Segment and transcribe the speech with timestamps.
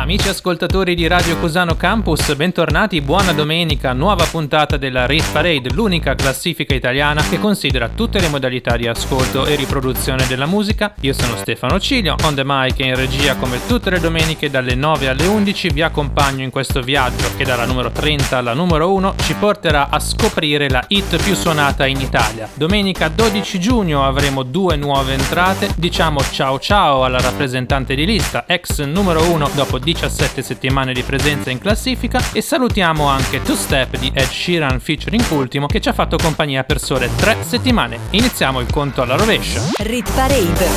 [0.00, 6.14] Amici ascoltatori di Radio Cusano Campus, bentornati, buona domenica, nuova puntata della Rit Parade, l'unica
[6.14, 10.94] classifica italiana che considera tutte le modalità di ascolto e riproduzione della musica.
[11.00, 14.74] Io sono Stefano Cilio, on the mic e in regia come tutte le domeniche dalle
[14.74, 19.16] 9 alle 11 vi accompagno in questo viaggio che dalla numero 30 alla numero 1
[19.18, 22.48] ci porterà a scoprire la hit più suonata in Italia.
[22.54, 28.82] Domenica 12 giugno avremo due nuove entrate, diciamo ciao ciao alla rappresentante di lista, ex
[28.82, 33.98] numero 1 dopo 10 17 settimane di presenza in classifica e salutiamo anche Two Step
[33.98, 37.98] di Ed Sheeran featuring Ultimo che ci ha fatto compagnia per sole 3 settimane.
[38.10, 39.60] Iniziamo il conto alla rovescia.
[39.78, 40.68] Rit Parade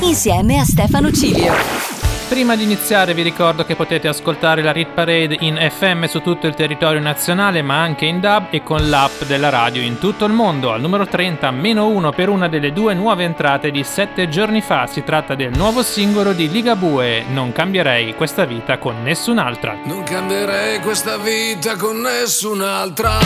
[0.00, 1.99] insieme a Stefano Cilio.
[2.30, 6.46] Prima di iniziare vi ricordo che potete ascoltare la Rit Parade in FM su tutto
[6.46, 10.32] il territorio nazionale ma anche in DAB e con l'app della radio in tutto il
[10.32, 10.70] mondo.
[10.70, 14.86] Al numero 30 meno 1 per una delle due nuove entrate di 7 giorni fa.
[14.86, 19.76] Si tratta del nuovo singolo di Ligabue, Non cambierei questa vita con nessun'altra.
[19.82, 23.18] Non cambierei questa vita con nessun'altra.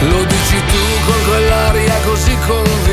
[0.00, 2.85] Lo dici tu con quell'aria così convinta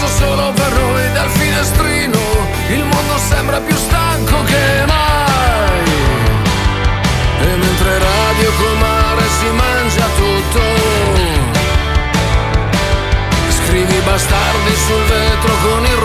[0.00, 2.18] pezzo solo per noi dal finestrino.
[2.68, 5.92] Il mondo sembra più stanco che mai.
[7.40, 11.28] E mentre radio col mare si mangia tutto
[13.64, 15.99] scrivi bastardi sul vetro con il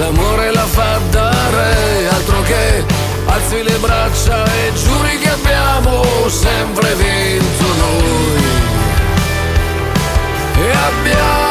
[0.00, 2.84] l'amore la fa dare Altro che
[3.26, 8.42] alzi le braccia e giuri che abbiamo sempre vinto noi.
[10.56, 11.49] E abbiamo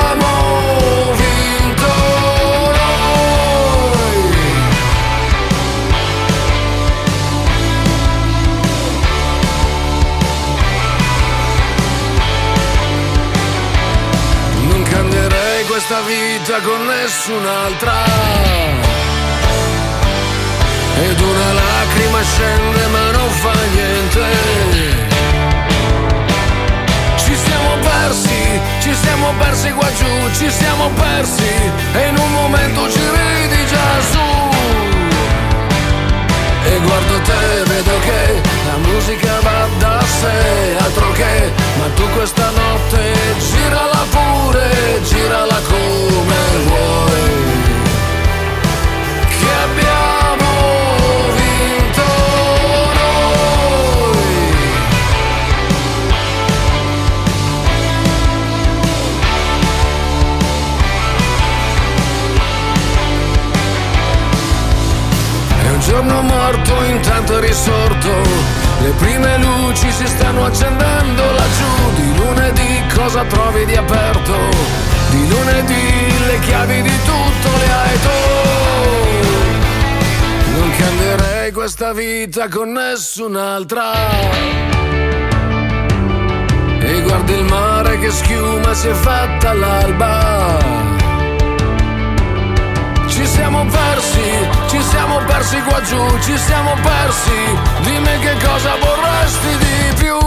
[15.89, 17.93] questa vita con nessun'altra.
[21.01, 24.25] Ed una lacrima scende ma non fa niente.
[27.17, 31.53] Ci siamo persi, ci siamo persi qua giù, ci siamo persi.
[31.93, 34.27] E in un momento ci ridi già su.
[36.65, 42.49] E guardo te, vedo che la musica va da sé, altro che, ma tu questa
[42.49, 47.27] notte girala pure, girala come vuoi.
[49.27, 50.51] Che abbiamo
[51.35, 52.07] vinto
[52.99, 54.27] noi.
[65.61, 68.58] È un giorno morto, intanto risorto.
[68.81, 71.91] Le prime luci si stanno accendendo laggiù.
[71.95, 74.35] Di lunedì cosa trovi di aperto?
[75.09, 78.09] Di lunedì le chiavi di tutto le hai tu.
[80.57, 83.91] Non cambierei questa vita con nessun'altra.
[86.81, 90.57] E guardi il mare che schiuma si è fatta all'alba.
[93.07, 97.39] Ci siamo persi, ci siamo persi qua giù, ci siamo persi.
[97.81, 100.17] Dimmi che cosa vorresti di più.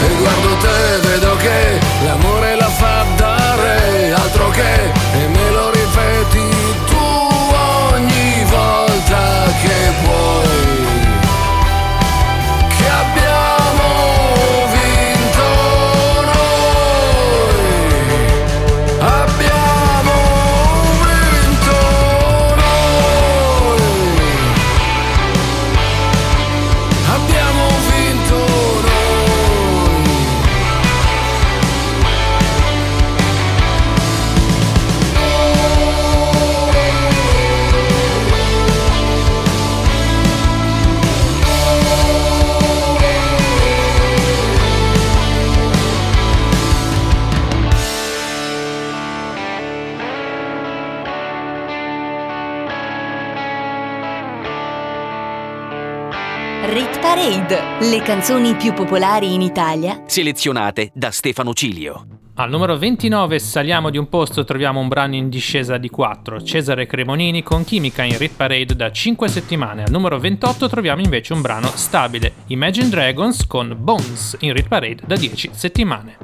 [0.00, 6.48] E guardo te, vedo che l'amore la fa dare, altro che, e me lo ripeti
[6.86, 7.06] tu
[7.94, 10.87] ogni volta che puoi.
[57.48, 62.06] Parade, le canzoni più popolari in Italia, selezionate da Stefano Cilio.
[62.34, 66.86] Al numero 29 saliamo di un posto troviamo un brano in discesa di 4, Cesare
[66.86, 69.84] Cremonini con Chimica in Rit Parade da 5 settimane.
[69.84, 75.02] Al numero 28 troviamo invece un brano stabile, Imagine Dragons con Bones in Rit Parade
[75.06, 76.16] da 10 settimane.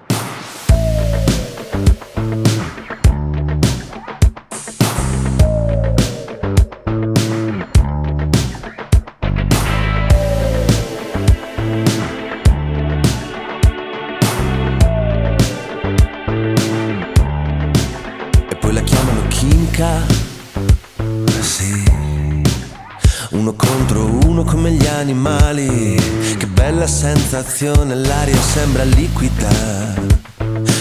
[25.05, 25.97] Animali.
[26.39, 29.51] Che bella sensazione, l'aria sembra liquida.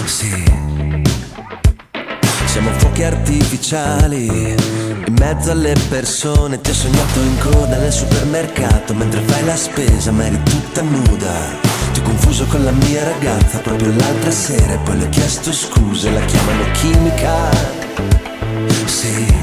[0.06, 0.44] Sì.
[2.46, 4.26] Siamo fuochi artificiali
[5.08, 6.62] in mezzo alle persone.
[6.62, 11.34] Ti ho sognato in coda nel supermercato mentre fai la spesa, ma eri tutta nuda.
[11.92, 15.52] Ti ho confuso con la mia ragazza proprio l'altra sera e poi le ho chiesto
[15.52, 17.52] scuse, la chiamano chimica
[18.86, 19.43] sì.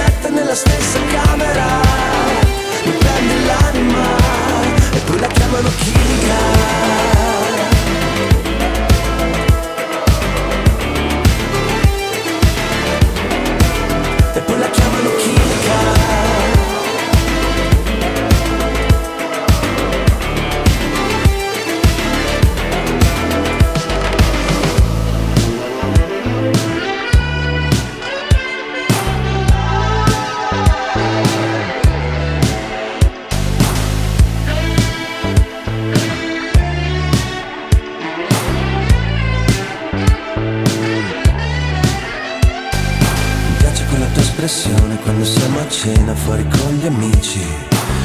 [0.00, 1.66] sette nella stessa camera.
[2.84, 4.16] Mi prendi l'anima
[4.92, 7.19] E poi la chiamano chimica
[46.24, 47.40] fuori con gli amici.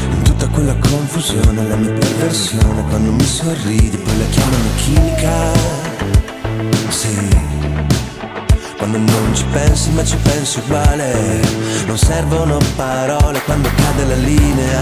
[0.10, 5.34] In tutta quella confusione la mia perversione quando mi sorridi poi la chiamano chimica.
[6.90, 7.44] Sì.
[8.78, 11.42] Quando non ci pensi ma ci pensi uguale.
[11.86, 14.82] Non servono parole quando cade la linea.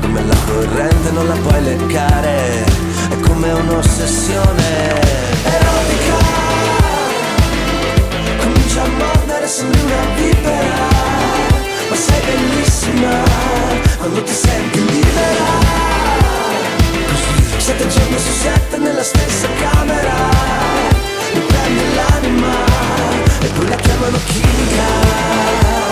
[0.00, 2.64] Come la corrente non la puoi leccare.
[3.10, 5.00] È come un'ossessione
[5.44, 6.16] erotica.
[8.38, 9.17] Comincia a
[9.48, 10.88] mordere sembri una vipera
[11.88, 13.22] Ma sei bellissima
[13.96, 15.46] quando ti senti libera
[17.56, 20.14] Sette giorni su sette nella stessa camera
[21.32, 22.54] Mi prendi l'anima
[23.40, 25.87] e poi la chiamano chimica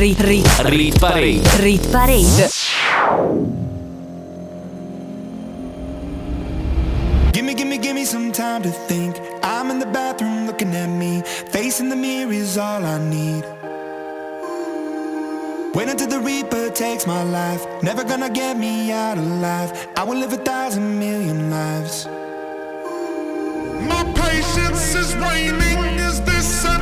[0.00, 1.44] Rit, rit, rit parade.
[1.60, 2.48] Rit parade.
[7.32, 9.20] Gimme, gimme, gimme some time to think.
[9.42, 11.20] I'm in the bathroom looking at me.
[11.52, 13.44] Facing the mirror is all I need.
[15.74, 17.66] Wait until the Reaper takes my life.
[17.82, 19.70] Never gonna get me out alive.
[19.98, 22.06] I will live a thousand million lives.
[23.86, 26.00] My patience is waning.
[26.00, 26.79] Is Radio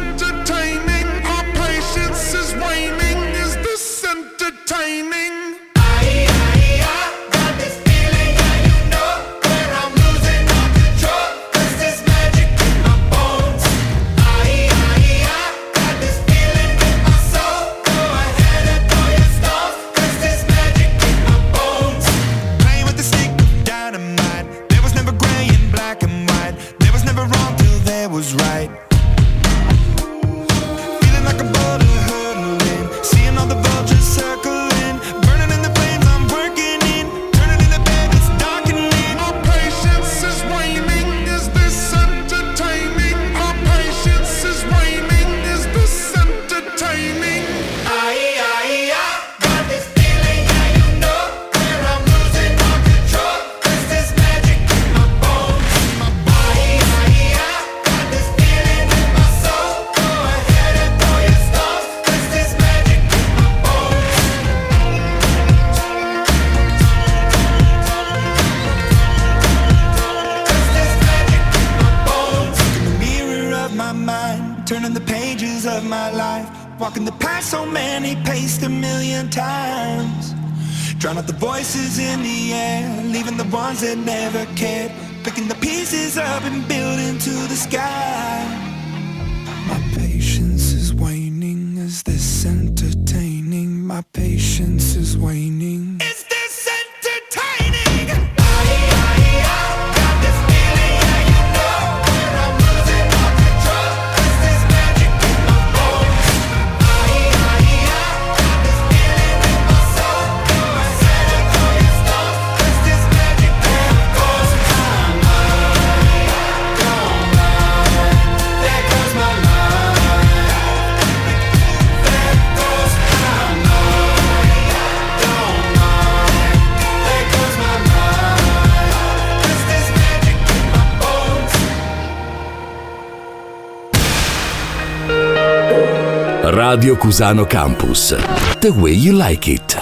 [136.99, 138.17] Cusano Campus.
[138.59, 139.81] The way you like it.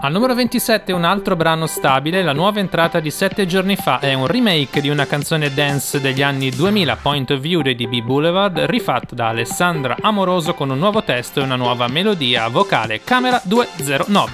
[0.00, 4.12] Al numero 27 un altro brano stabile, la nuova entrata di 7 giorni fa è
[4.14, 8.58] un remake di una canzone dance degli anni 2000 Point of View di B Boulevard,
[8.66, 14.32] rifatta da Alessandra Amoroso con un nuovo testo e una nuova melodia vocale, Camera 209.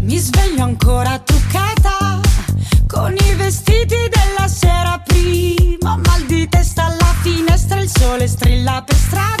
[0.00, 2.20] Mi sveglio ancora truccata
[2.88, 8.96] con i vestiti della sera prima, mal di testa alla finestra, il sole strilla per
[8.96, 9.40] strada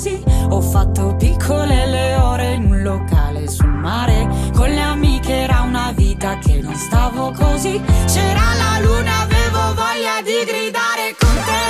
[0.00, 0.22] così.
[0.48, 4.26] Ho fatto piccole le ore in un locale sul mare.
[4.54, 7.80] Con le amiche era una vita che non stavo così.
[8.06, 11.69] C'era la luna, avevo voglia di gridare con te.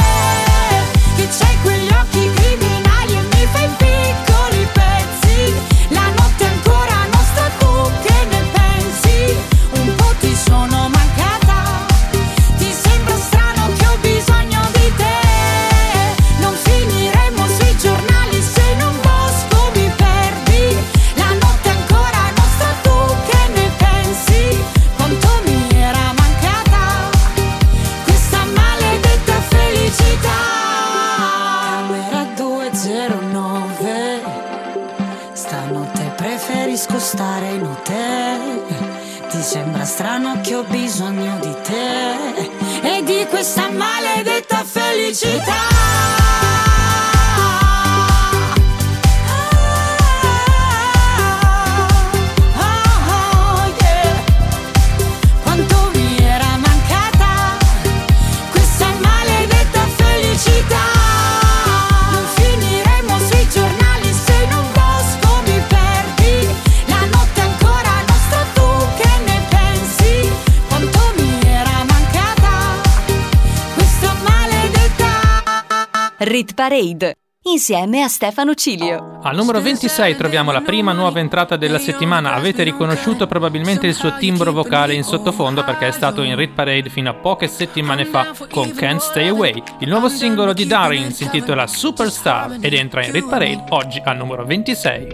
[76.31, 79.19] Rit Parade insieme a Stefano Cilio.
[79.21, 82.35] Al numero 26 troviamo la prima nuova entrata della settimana.
[82.35, 86.89] Avete riconosciuto probabilmente il suo timbro vocale in sottofondo perché è stato in Rit Parade
[86.89, 89.61] fino a poche settimane fa con Can't Stay Away.
[89.81, 94.17] Il nuovo singolo di Darin si intitola Superstar ed entra in Rit Parade oggi al
[94.17, 95.09] numero 26.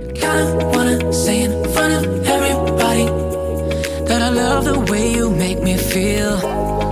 [4.07, 6.86] That I love the way you make me feel.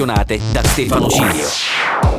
[0.00, 1.46] Selezionate da Stefano Cilio.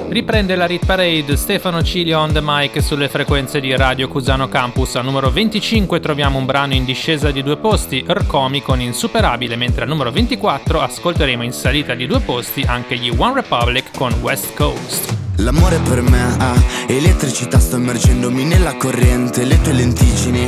[0.10, 4.96] Riprende la Rit Parade Stefano Cilio on the mic sulle frequenze di Radio Cusano Campus.
[4.96, 9.84] Al numero 25 troviamo un brano in discesa di due posti, Rcomi con Insuperabile, mentre
[9.84, 14.54] al numero 24 ascolteremo in salita di due posti anche gli One Republic con West
[14.54, 15.16] Coast.
[15.38, 16.54] L'amore per me ha
[16.88, 20.48] elettricità, sto immergendomi nella corrente, le tue lenticini,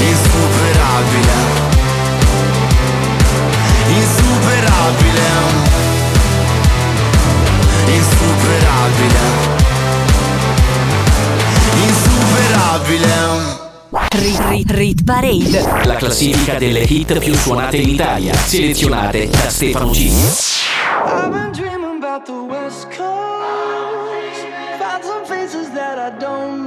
[0.00, 1.38] Insuperabile
[3.88, 5.30] Insuperabile
[7.86, 9.26] Insuperabile
[11.76, 13.56] Insuperabile
[14.10, 15.84] Rit, rit, rit Parade.
[15.84, 20.08] La classifica delle hit più suonate in Italia, selezionate da Stefano G.
[20.08, 24.46] I've been dreaming about the West Coast.
[24.78, 26.57] Found some faces that I don't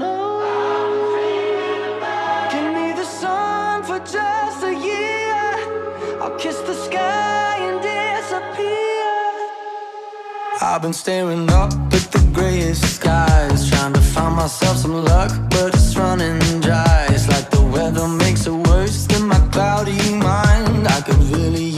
[10.63, 15.73] I've been staring up at the grayest skies, trying to find myself some luck, but
[15.73, 17.07] it's running dry.
[17.09, 20.87] It's like the weather makes it worse than my cloudy mind.
[20.87, 21.70] I could really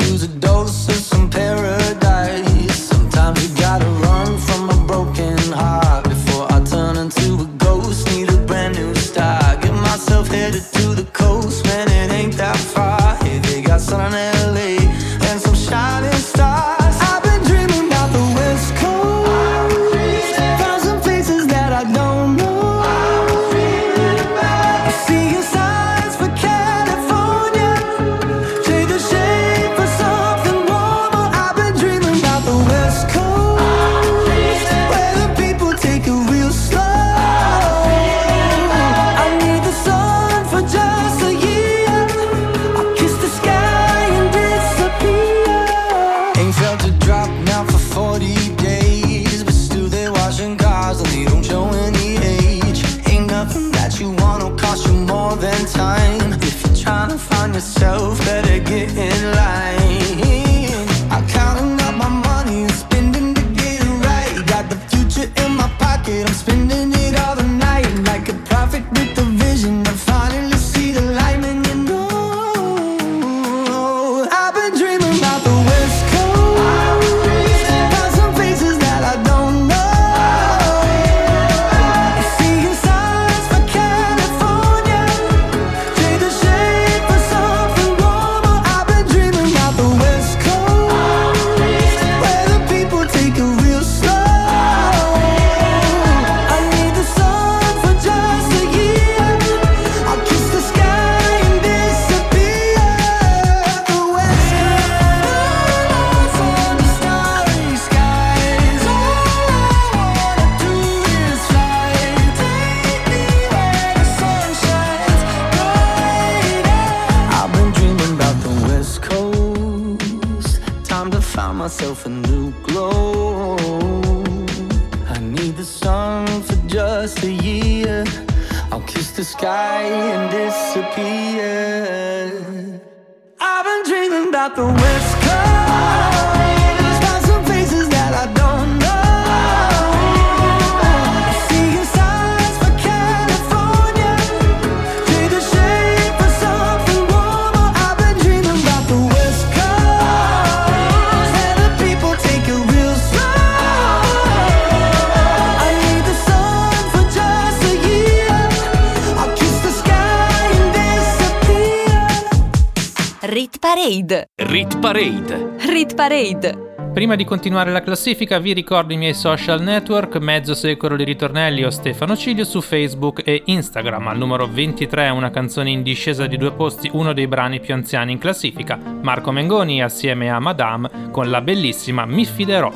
[167.13, 171.63] Prima di continuare la classifica vi ricordo i miei social network, mezzo secolo di ritornelli
[171.63, 174.08] o Stefano Ciglio su Facebook e Instagram.
[174.08, 178.13] Al numero 23 una canzone in discesa di due posti, uno dei brani più anziani
[178.13, 182.73] in classifica, Marco Mengoni assieme a Madame con la bellissima Mi fiderò.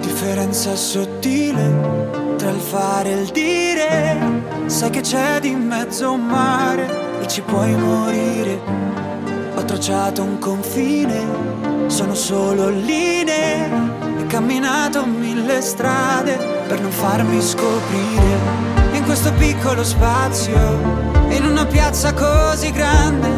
[0.00, 4.18] differenza sottile tra il fare e il dire.
[4.66, 8.60] Sai che c'è di mezzo un mare e ci puoi morire.
[9.54, 11.57] Ho tracciato un confine,
[11.98, 13.68] sono solo linee.
[14.20, 16.36] E camminato mille strade
[16.68, 18.38] per non farmi scoprire.
[18.92, 20.56] In questo piccolo spazio,
[21.30, 23.28] in una piazza così grande,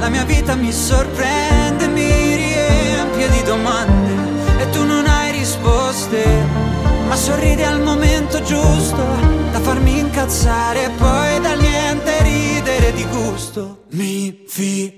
[0.00, 6.24] la mia vita mi sorprende, mi riempie di domande e tu non hai risposte,
[7.06, 9.04] ma sorridi al momento giusto
[9.52, 13.84] da farmi incazzare e poi da niente ridere di gusto.
[13.90, 14.97] Mi tue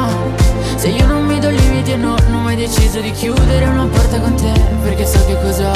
[0.81, 3.85] Se io non mi do limiti e no, non ho mai deciso di chiudere una
[3.85, 5.71] porta con te Perché so che cosa,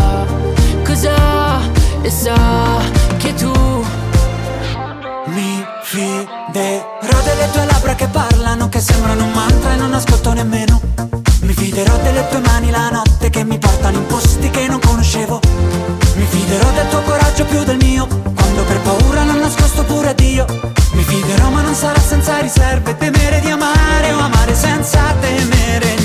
[0.83, 1.61] cosa
[2.01, 2.33] E so
[3.17, 3.51] che tu
[5.25, 10.81] Mi fiderò delle tue labbra che parlano, che sembrano un mantra e non ascolto nemmeno.
[11.41, 15.39] Mi fiderò delle tue mani la notte che mi portano in posti che non conoscevo.
[16.15, 20.74] Mi fiderò del tuo coraggio più del mio, quando per paura l'ho nascosto pure Dio.
[21.75, 26.04] Sarà senza riserve, temere di amare o amare senza temere niente.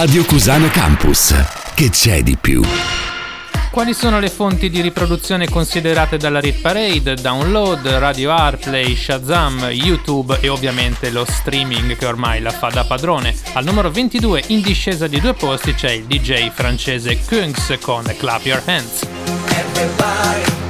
[0.00, 1.34] Radio Cusano Campus.
[1.74, 2.62] Che c'è di più?
[3.72, 7.16] Quali sono le fonti di riproduzione considerate dalla Rit Parade?
[7.16, 13.34] Download, Radio Airplay, Shazam, YouTube e ovviamente lo streaming che ormai la fa da padrone.
[13.54, 18.44] Al numero 22 in discesa di due posti c'è il DJ francese Kungs con Clap
[18.44, 19.00] Your Hands.
[19.48, 20.67] Everybody,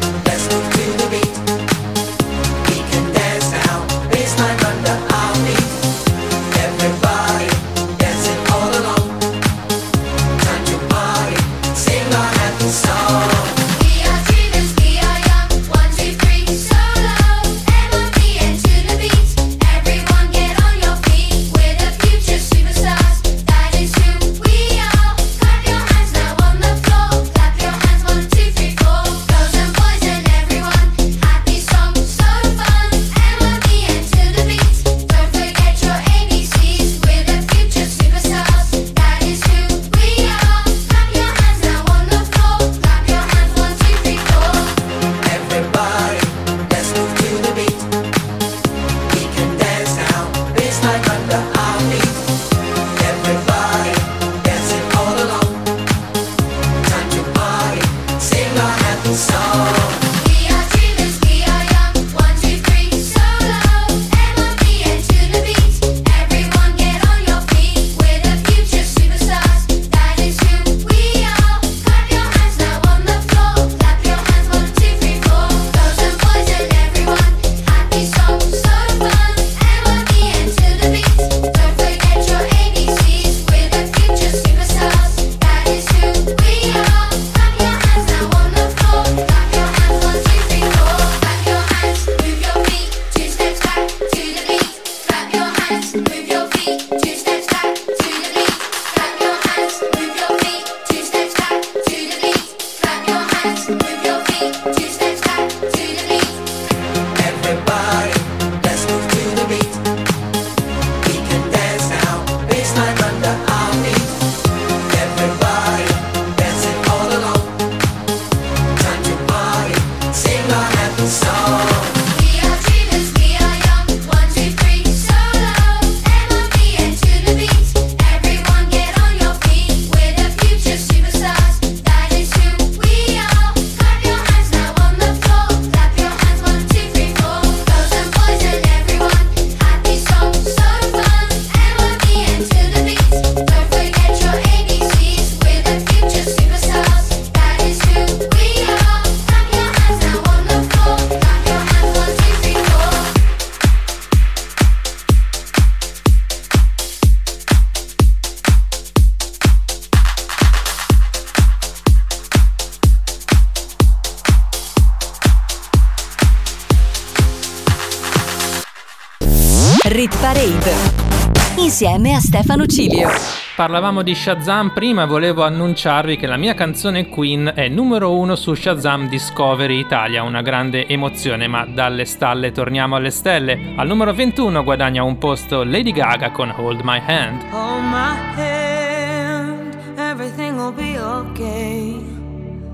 [172.68, 173.08] a Stefano Cilio.
[173.56, 178.54] Parlavamo di Shazam prima, volevo annunciarvi che la mia canzone Queen è numero uno su
[178.54, 183.74] Shazam Discovery Italia, una grande emozione, ma dalle stalle torniamo alle stelle.
[183.76, 187.42] Al numero 21 guadagna un posto Lady Gaga con Hold My Hand.
[187.50, 191.96] Hold my hand, everything will be okay.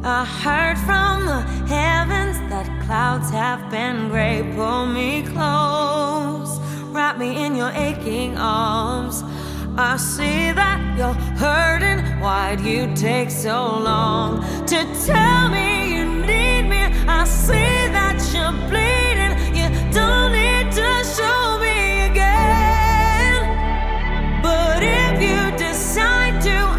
[0.03, 4.43] I heard from the heavens that clouds have been gray.
[4.55, 6.61] Pull me close,
[6.93, 9.25] wrap me in your aching arms.
[9.77, 12.21] I see that you're hurting.
[12.21, 16.83] Why'd you take so long to tell me you need me?
[17.09, 19.35] I see that you're bleeding.
[19.53, 23.43] You don't need to show me again.
[24.45, 26.74] But if you decide to,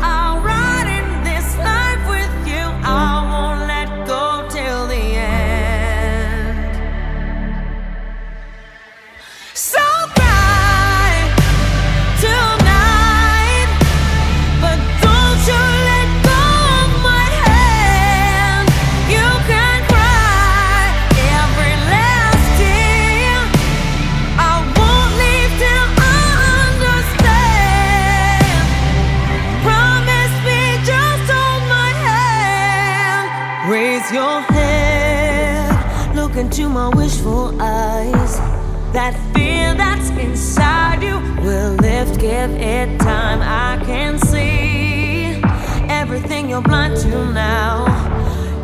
[42.48, 43.42] give it time.
[43.42, 45.42] I can see
[45.90, 47.86] everything you're blind to now.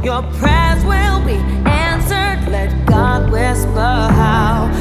[0.04, 1.38] Your prayers will be
[1.70, 2.52] answered.
[2.52, 4.81] Let God whisper how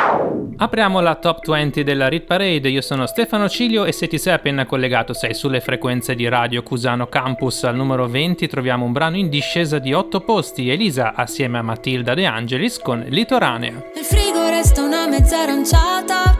[0.61, 4.33] Apriamo la top 20 della Rit Parade, io sono Stefano Cilio e se ti sei
[4.33, 9.17] appena collegato sei sulle frequenze di Radio Cusano Campus al numero 20 troviamo un brano
[9.17, 13.71] in discesa di 8 posti, Elisa assieme a Matilda De Angelis con Litoranea.
[13.95, 16.39] Nel frigo resta una mezza aranciata,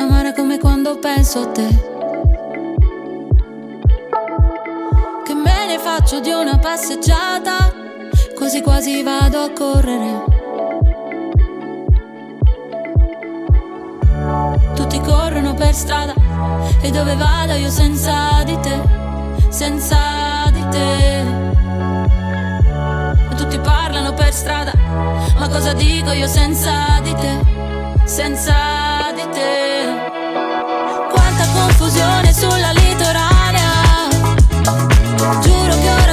[0.00, 1.68] amara come quando penso a te.
[5.24, 7.72] Che me ne faccio di una passeggiata,
[8.34, 10.37] quasi quasi vado a correre.
[14.74, 16.14] tutti corrono per strada.
[16.80, 18.80] E dove vado io senza di te,
[19.48, 21.20] senza di te.
[23.30, 24.72] E tutti parlano per strada,
[25.38, 27.38] ma cosa dico io senza di te,
[28.04, 29.86] senza di te?
[31.10, 34.08] Quanta confusione sulla litoranea,
[35.40, 36.07] giuro che ora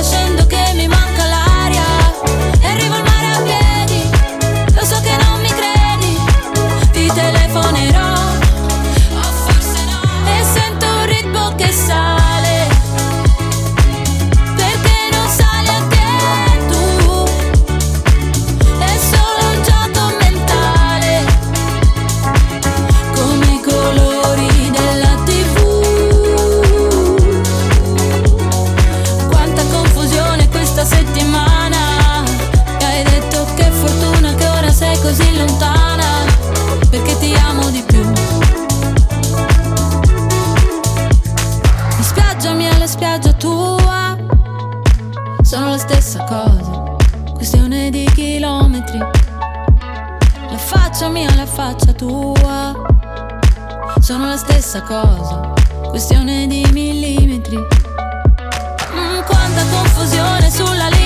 [50.95, 52.73] faccia mia, la faccia tua,
[53.99, 55.51] sono la stessa cosa,
[55.89, 57.57] questione di millimetri.
[57.57, 61.04] Mm, quanta confusione sulla litoranea,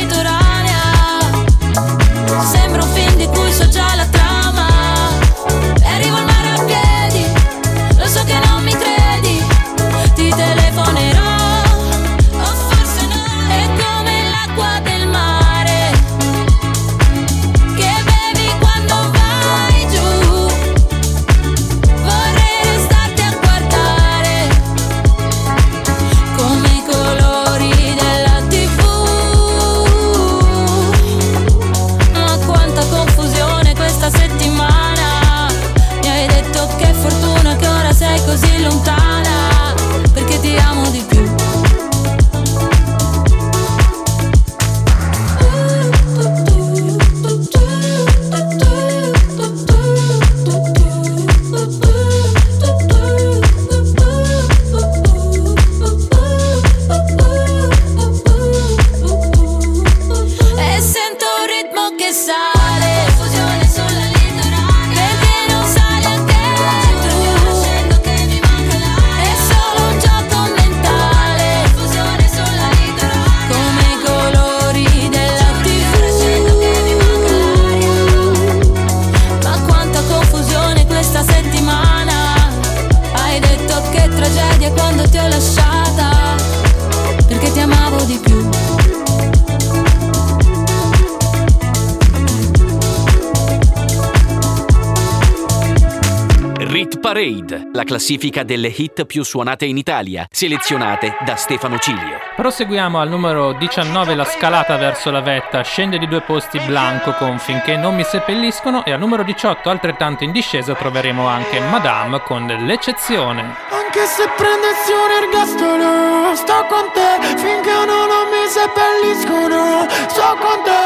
[98.09, 102.17] classifica delle hit più suonate in Italia, selezionate da Stefano Cilio.
[102.35, 107.37] Proseguiamo al numero 19 la scalata verso la vetta, scende di due posti Blanco con
[107.37, 112.47] Finché non mi seppelliscono e al numero 18 altrettanto in discesa troveremo anche Madame con
[112.47, 113.41] l'eccezione.
[113.69, 120.63] Anche se prendessi un ergastolo Sto con te finché no, non mi seppelliscono Sto con
[120.63, 120.81] te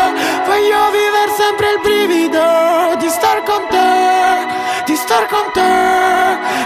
[0.45, 5.67] Voglio vivere sempre il brivido Di star con te Di star con te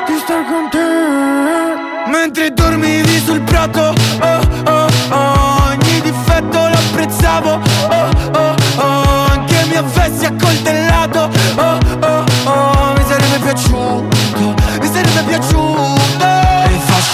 [0.06, 0.27] Di star con te
[2.20, 7.52] Mentre dormivi sul prato, oh oh oh Ogni difetto lo apprezzavo,
[7.90, 15.22] oh oh oh Anche mi avessi accoltellato, oh oh oh Mi sarebbe piaciuto, mi sarebbe
[15.28, 15.97] piaciuto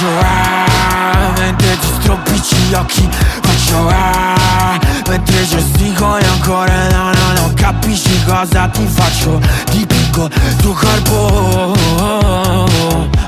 [0.04, 3.10] faccio mentre ti stropicci gli occhi
[3.42, 4.80] Faccio ah,
[5.10, 9.40] mentre gesticoli ancora no no no Capisci cosa ti faccio,
[9.72, 10.30] dipingo
[10.62, 11.74] tuo corpo.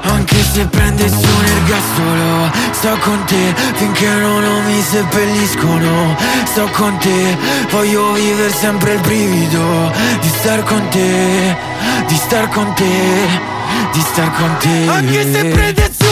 [0.03, 6.17] Anche se prendessi un ergastolo Sto con te finché no, non mi seppelliscono.
[6.43, 7.38] Sto con te,
[7.71, 11.55] voglio vivere sempre il brivido Di star con te,
[12.07, 13.28] di star con te,
[13.93, 14.88] di star con te.
[14.89, 16.05] Anche se prendessi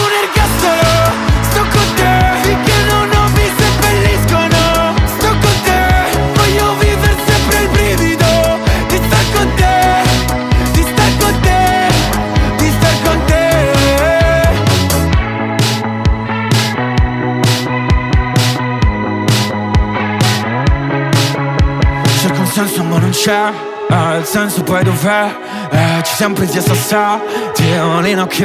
[23.24, 23.52] c'è
[23.88, 25.34] eh, Il senso poi dov'è?
[25.70, 28.44] Eh, ci siamo presi a sassati Ho le nocche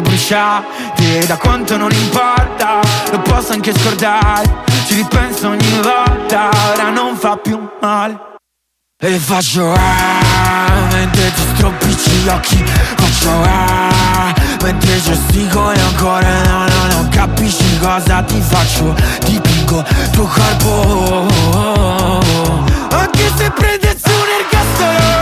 [0.99, 2.79] bruciate Da quanto non importa
[3.11, 4.63] Lo posso anche scordare.
[4.85, 8.27] Ci ripenso ogni volta Ora non fa più male.
[9.01, 12.57] E faccio ah, mentre ti stropicci gli occhi.
[12.97, 16.41] Faccio ah, mentre gesticoli ancora.
[16.43, 18.93] No, no, no, capisci cosa ti faccio?
[19.23, 21.27] Dipingo tuo corpo.
[22.91, 25.18] Anche se prendessi un ergastolo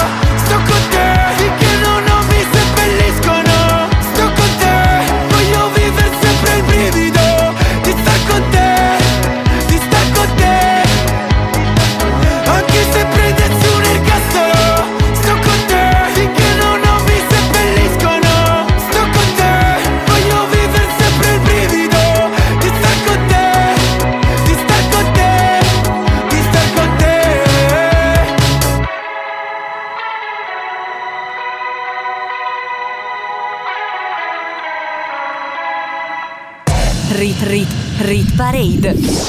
[38.58, 39.27] Parade.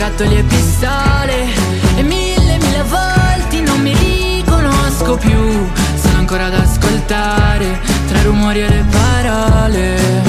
[0.00, 1.46] Giocattoli e pistole.
[1.96, 5.68] E mille, mille volte non mi riconosco più.
[5.94, 7.78] Sono ancora ad ascoltare,
[8.08, 10.19] tra rumori e le parole.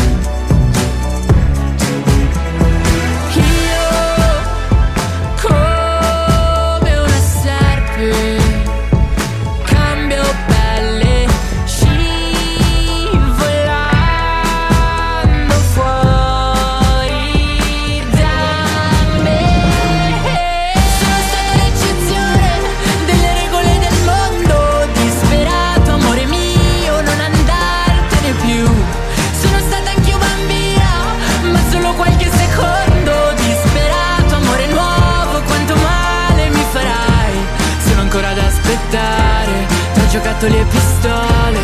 [40.41, 41.59] Tra giocattoli e pistole.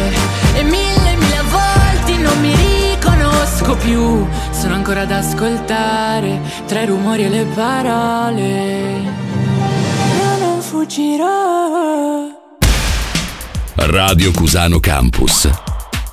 [0.53, 4.27] E mille, mille volte non mi riconosco più.
[4.51, 9.01] Sono ancora ad ascoltare, tra i rumori e le parole.
[10.19, 12.35] Io non fuggirò.
[13.75, 15.49] Radio Cusano Campus.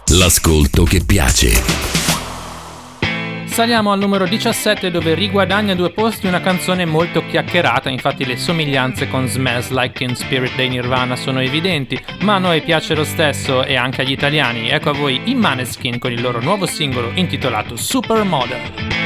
[0.08, 1.93] L'ascolto che piace.
[3.54, 9.08] Saliamo al numero 17 dove riguadagna due posti una canzone molto chiacchierata, infatti le somiglianze
[9.08, 13.62] con Smells Like Teen Spirit dei Nirvana sono evidenti, ma a noi piace lo stesso
[13.62, 14.70] e anche agli italiani.
[14.70, 19.03] Ecco a voi i Maneskin con il loro nuovo singolo intitolato Supermodel.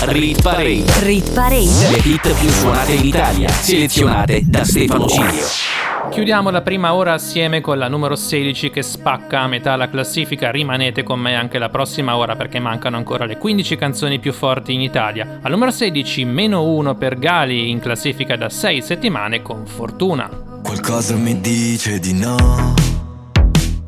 [0.00, 0.84] Rit, Parade.
[1.00, 1.90] rit parade.
[1.90, 5.44] Le hit più suonate in Italia, selezionate da Stefano Cilio.
[6.10, 10.52] Chiudiamo la prima ora assieme con la numero 16 che spacca a metà la classifica.
[10.52, 14.72] Rimanete con me anche la prossima ora perché mancano ancora le 15 canzoni più forti
[14.72, 15.40] in Italia.
[15.42, 20.30] Al numero 16 meno 1 per Gali in classifica da 6 settimane con Fortuna.
[20.62, 22.72] Qualcosa mi dice di no.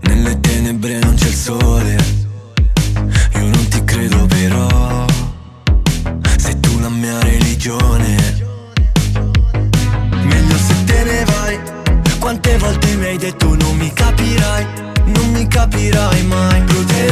[0.01, 1.97] Nelle tenebre non c'è il sole.
[3.35, 4.80] Io non ti credo però.
[7.61, 8.17] Religione.
[10.25, 11.61] Meglio se te ne vai.
[12.19, 14.67] Quante volte mi hai detto non mi capirai.
[15.05, 16.63] Non mi capirai mai.
[16.63, 17.05] Proteggimi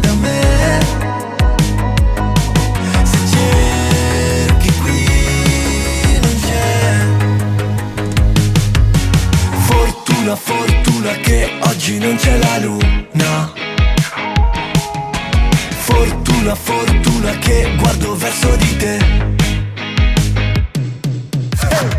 [0.00, 0.80] da me.
[3.02, 5.06] Se cerchi qui
[6.22, 7.06] non c'è.
[9.58, 13.53] Fortuna, fortuna che oggi non c'è la luna.
[16.44, 18.98] Fortuna, fortuna che guardo verso di te.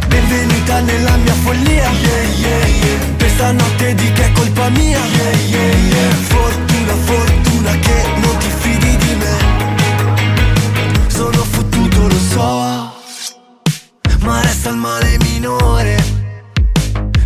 [0.08, 1.90] Benvenuta nella mia follia.
[1.90, 3.16] Yeah, yeah, yeah.
[3.18, 5.00] Questa notte di che è colpa mia.
[5.04, 6.12] Yeah, yeah, yeah.
[6.12, 9.36] Fortuna, fortuna che non ti fidi di me.
[11.08, 12.94] Sono fottuto, lo so.
[14.20, 16.04] Ma resta il male minore.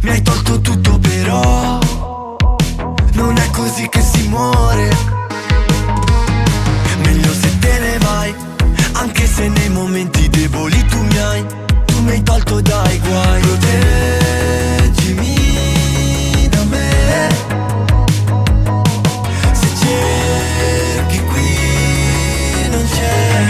[0.04, 1.80] Mi hai tolto tutto però
[3.12, 5.19] Non è così che si muore
[9.40, 11.46] se nei momenti deboli tu mi hai
[11.86, 13.42] Tu mi hai tolto dai guai.
[13.42, 15.36] Proteggimi
[16.50, 17.30] da me.
[19.54, 21.50] Se cerchi qui
[22.70, 23.46] non c'è.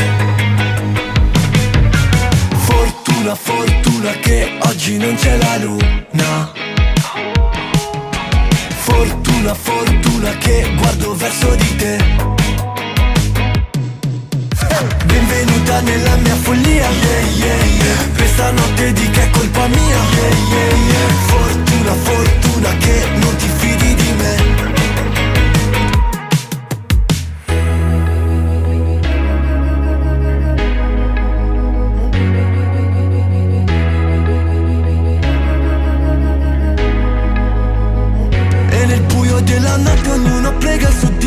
[2.67, 6.51] Fortuna, fortuna che oggi non c'è la luna.
[8.87, 12.38] Fortuna, fortuna che guardo verso di te
[15.81, 18.13] Nella mia follia yeah, yeah, yeah.
[18.15, 21.09] Questa notte di che è colpa mia yeah, yeah, yeah.
[21.25, 24.37] Fortuna, fortuna che non ti fidi di me
[38.69, 41.18] E nel buio della notte ognuno prega su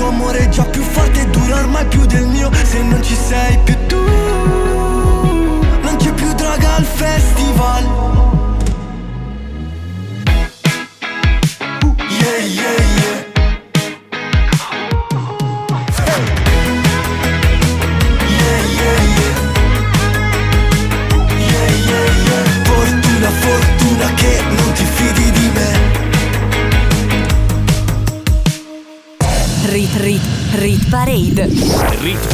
[0.00, 2.50] tuo amore è già più forte e dura ormai più del mio.
[2.62, 8.29] Se non ci sei più tu Non c'è più droga al festival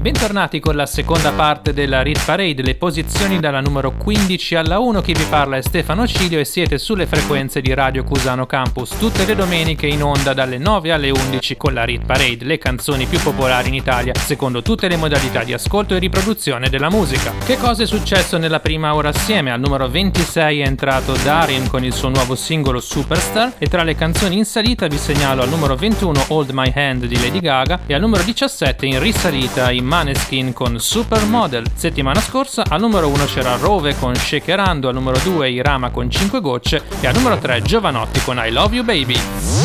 [0.00, 5.02] Bentornati con la seconda parte della Rit Parade, le posizioni dalla numero 15 alla 1.
[5.02, 9.26] Chi vi parla è Stefano Cilio e siete sulle frequenze di Radio Cusano Campus tutte
[9.26, 13.18] le domeniche in onda dalle 9 alle 11 con la Rit Parade, le canzoni più
[13.20, 17.34] popolari in Italia secondo tutte le modalità di ascolto e riproduzione della musica.
[17.44, 19.52] Che cosa è successo nella prima ora assieme?
[19.52, 23.94] Al numero 26 è entrato Darin con il suo nuovo singolo Superstar e tra le
[23.94, 27.92] canzoni in salita vi segnalo al numero 21 Hold My Hand di Lady Gaga e
[27.92, 31.66] al numero 17 in risalita i Maneskin con Supermodel.
[31.74, 36.40] Settimana scorsa al numero 1 c'era Rove con Shakerando, al numero 2 Irama con 5
[36.40, 39.16] gocce e al numero 3 Giovanotti con I Love You Baby.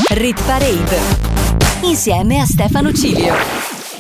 [0.09, 0.99] Rit Parade
[1.83, 3.35] insieme a Stefano Cilio.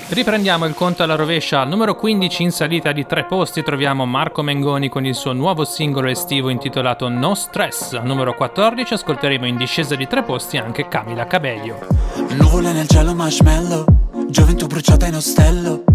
[0.07, 1.61] Riprendiamo il conto alla rovescia.
[1.61, 5.63] Al numero 15 in salita di tre posti troviamo Marco Mengoni con il suo nuovo
[5.63, 7.93] singolo estivo intitolato No Stress.
[7.93, 11.85] Al numero 14 ascolteremo in discesa di tre posti anche Camila Cabello.
[12.29, 13.85] Nuvole nel cielo marshmallow
[14.27, 15.94] Gioventù bruciata in ostello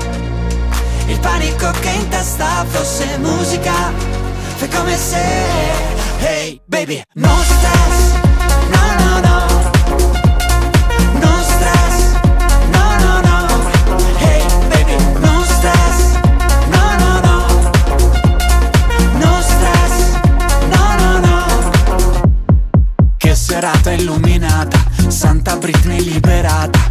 [1.11, 3.73] il panico che in testa fosse musica
[4.55, 5.21] Fai come se
[6.19, 8.13] Hey baby No stress
[8.69, 9.35] No no no.
[11.19, 12.13] No stress
[12.71, 13.37] No no no.
[14.19, 16.17] Hey baby No stress
[16.69, 17.35] No no no.
[19.19, 19.95] No stress
[20.69, 21.37] no no
[23.17, 26.90] Che serata illuminata Santa Britney liberata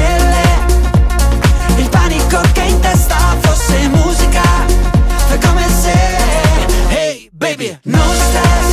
[7.61, 8.67] baby No stress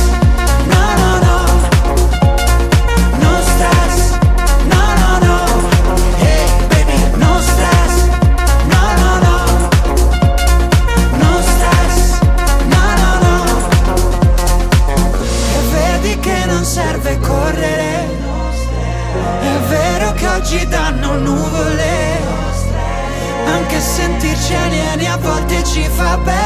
[0.73, 1.37] No no no.
[3.23, 3.95] No stress
[4.73, 5.37] No no no.
[6.23, 7.93] Hey baby No stress
[8.73, 9.37] No no no.
[11.21, 11.97] No stress
[12.73, 13.35] No no no.
[15.55, 18.07] E vedi che non serve correre.
[19.41, 22.17] È vero che oggi danno nuvole.
[23.45, 26.38] Anche sentirci alieni a volte ci fa bene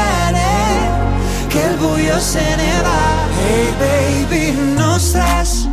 [2.14, 3.28] buio se ne va.
[3.42, 5.66] Hey baby, no stress.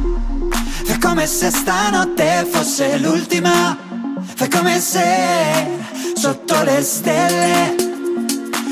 [0.85, 3.77] Fai come se stanotte fosse l'ultima.
[4.35, 5.69] Fai come se
[6.15, 7.75] sotto le stelle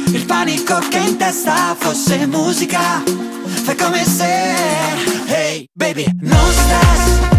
[0.05, 3.03] Il panico che in testa fosse musica.
[3.63, 7.39] Fai come se Hey baby, no stress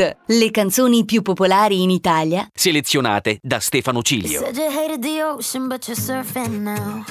[0.00, 4.40] Le canzoni più popolari in Italia Selezionate da Stefano Cilio.
[4.40, 7.04] Said you hated the ocean, but you're surfing now.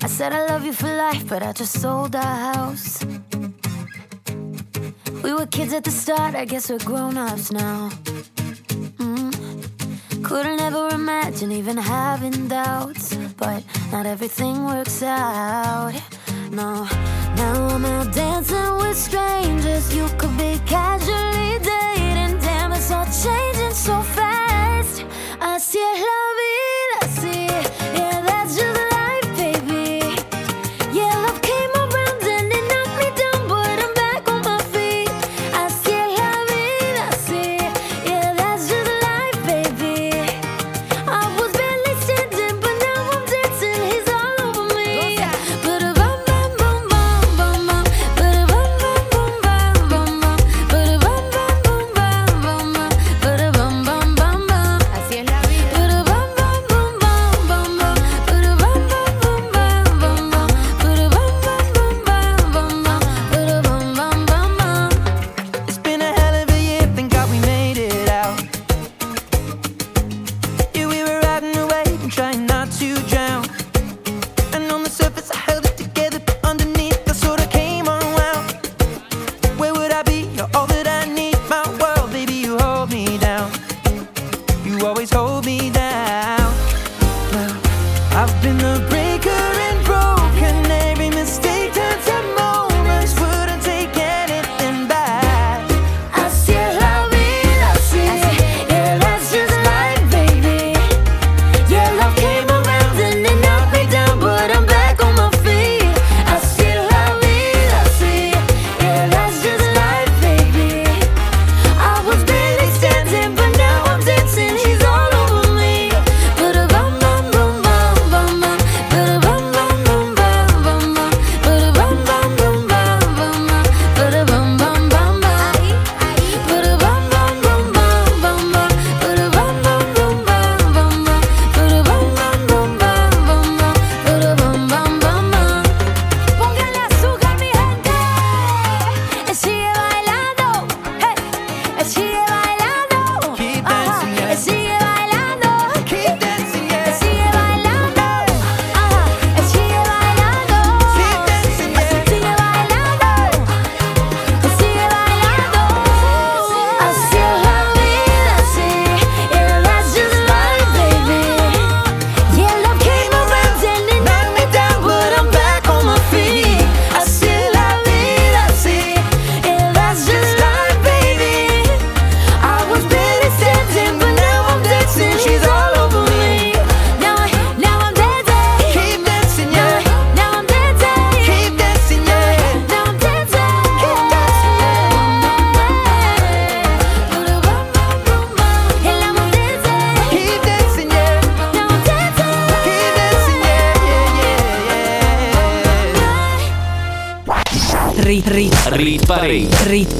[0.00, 3.04] I said I love you for life, but I just sold our house.
[5.22, 7.90] We were kids at the start, I guess we're grown ups now.
[8.96, 9.30] Mm.
[10.22, 15.92] Couldn't ever imagine even having doubts, but not everything works out.
[16.52, 16.86] No,
[17.34, 19.94] now I'm out dancing with strangers.
[19.94, 25.06] You could be casually dating, damn, it's all changing so fast.
[25.40, 26.81] Así es la vida,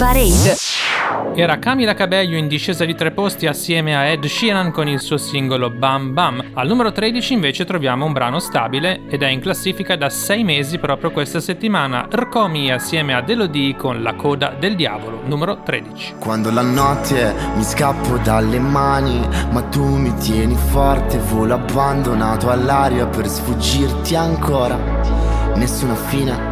[0.02, 0.56] parade.
[1.36, 5.16] Era Camila Cabello in discesa di tre posti assieme a Ed Sheeran con il suo
[5.16, 6.44] singolo Bam Bam.
[6.54, 10.78] Al numero 13 invece troviamo un brano stabile ed è in classifica da sei mesi
[10.78, 12.08] proprio questa settimana.
[12.10, 16.14] Rcomi assieme ad Elodie con La coda del diavolo, numero 13.
[16.18, 23.06] Quando la notte mi scappo dalle mani, ma tu mi tieni forte, volo abbandonato all'aria
[23.06, 24.76] per sfuggirti ancora.
[25.54, 26.51] Nessuna fine,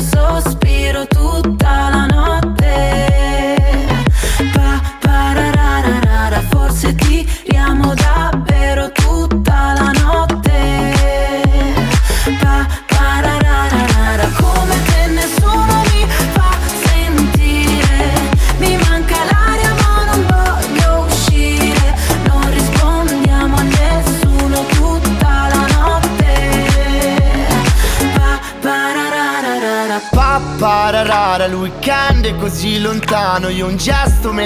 [0.00, 1.59] sospiro tutta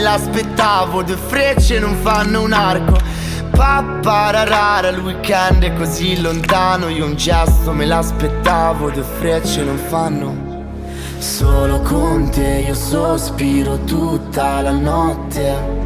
[0.05, 3.01] l'aspettavo, due frecce non fanno un arco.
[3.51, 9.79] Pa, pararara, il weekend è così lontano Io un gesto me l'aspettavo, due frecce non
[9.79, 10.53] fanno.
[11.19, 15.83] Solo con te io sospiro tutta la notte.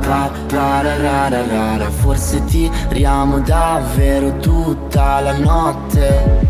[0.00, 6.44] Pa, pararara, forse tiriamo davvero tutta la notte.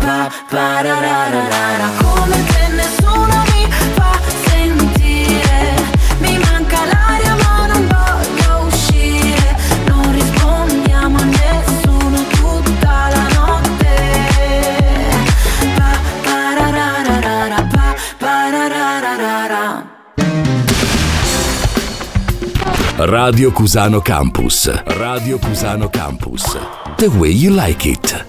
[0.00, 2.49] Pa, pararara, come
[23.02, 24.70] Radio Cusano Campus.
[24.84, 26.58] Radio Cusano Campus.
[26.96, 28.26] The way you like it.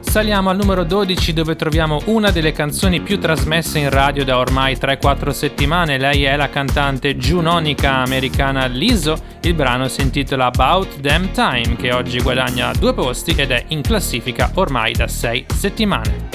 [0.00, 4.74] Saliamo al numero 12 dove troviamo una delle canzoni più trasmesse in radio da ormai
[4.74, 5.96] 3-4 settimane.
[5.96, 9.16] Lei è la cantante giunonica americana Lizzo.
[9.40, 13.80] Il brano si intitola About Damn Time che oggi guadagna due posti ed è in
[13.80, 16.28] classifica ormai da 6 settimane.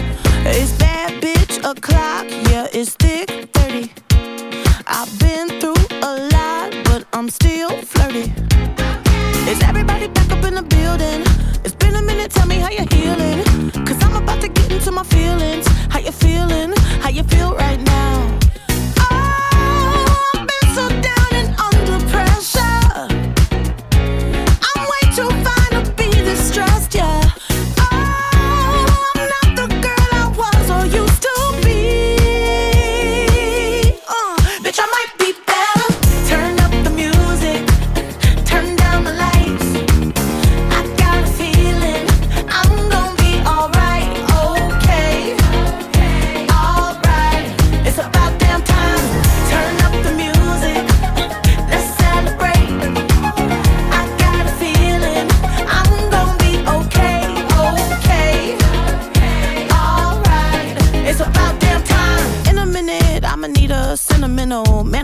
[0.44, 3.92] It's bad bitch o'clock, yeah, it's thick 30.
[4.88, 5.75] I've been through
[7.86, 8.32] still flirty.
[9.50, 11.22] Is everybody back up in the building?
[11.64, 13.44] It's been a minute, tell me how you're healing.
[13.86, 15.68] Cause I'm about to get into my feelings.
[15.90, 16.74] How you feeling?
[17.02, 18.45] How you feel right now?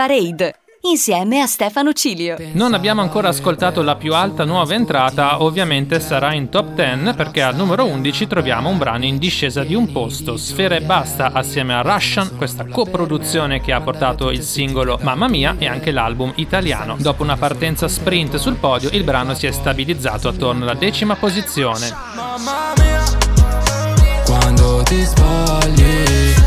[0.00, 2.38] Parade insieme a Stefano Cilio.
[2.52, 7.42] Non abbiamo ancora ascoltato la più alta nuova entrata, ovviamente sarà in top 10 perché
[7.42, 11.74] al numero 11 troviamo un brano in discesa di un posto, Sfera e Basta assieme
[11.74, 16.96] a Russian, questa coproduzione che ha portato il singolo Mamma Mia e anche l'album italiano.
[16.98, 21.92] Dopo una partenza sprint sul podio, il brano si è stabilizzato attorno alla decima posizione.
[24.24, 26.04] Quando ti spogli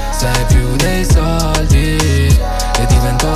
[0.10, 1.93] sei più dei soldi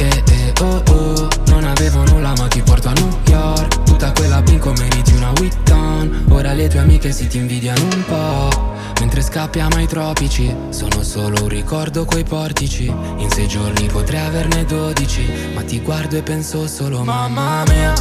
[0.00, 1.28] Eh eh oh oh.
[1.48, 3.82] Non avevo nulla ma ti porto a New York.
[3.82, 8.72] Tutta quella bingo meriti una Witton Ora le tue amiche si ti invidiano un po'
[8.98, 12.86] Mentre scappiamo ai tropici Sono solo un ricordo quei portici.
[12.86, 17.92] In sei giorni potrei averne dodici Ma ti guardo e penso solo mamma mia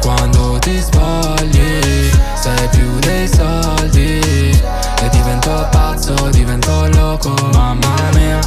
[0.00, 4.20] quando ti spogli sei più dei soldi.
[4.20, 8.38] E divento pazzo, divento loco, mamma mia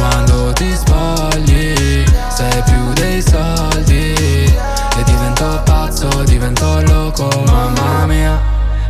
[0.00, 4.14] Quando ti spogli sei più dei soldi.
[4.14, 8.40] E divento pazzo, divento loco, mamma mia.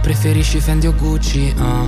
[0.02, 1.84] Preferisci Fendi o Gucci, ah.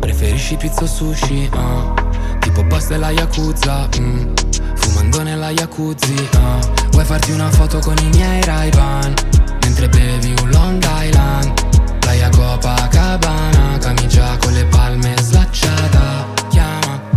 [0.00, 1.94] Preferisci pizza o sushi, ah.
[2.40, 4.34] Tipo boss della Yakuza, mm.
[4.74, 6.58] Fumando nella jacuzzi, ah.
[6.90, 8.70] Vuoi farti una foto con i miei ray
[9.62, 12.00] Mentre bevi un Long Island.
[12.00, 16.35] Playa Copacabana Camicia con le palme slacciata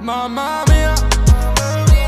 [0.00, 0.94] Mamma mia.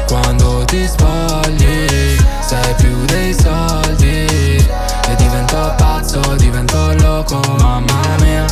[0.07, 4.25] Quando ti spogli Sei più dei soldi.
[4.25, 8.47] E divento pazzo, divento loco, mamma mia.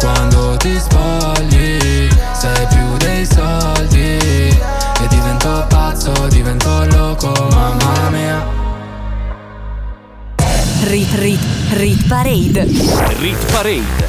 [0.00, 4.16] Quando ti spogli Sei più dei soldi.
[4.16, 8.42] E divento pazzo, divento loco, mamma mia.
[10.84, 11.40] Rit Rit
[11.72, 12.64] Rit Parade.
[13.18, 14.08] Rit Parade,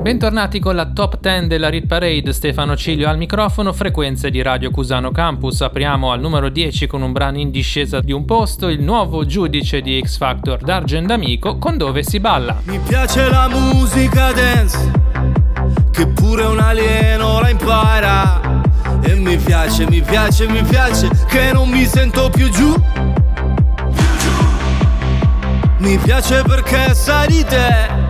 [0.00, 4.70] Bentornati con la top 10 della Rit Parade, Stefano Ciglio al microfono, frequenze di Radio
[4.70, 5.60] Cusano Campus.
[5.60, 9.82] Apriamo al numero 10 con un brano in discesa di un posto, il nuovo giudice
[9.82, 12.62] di X Factor D'Argent D'Amico, con dove si balla.
[12.64, 14.90] Mi piace la musica dance,
[15.90, 18.40] che pure un alieno la impara.
[19.02, 22.74] E mi piace, mi piace, mi piace, che non mi sento più giù.
[25.76, 28.09] Mi piace perché sai di te,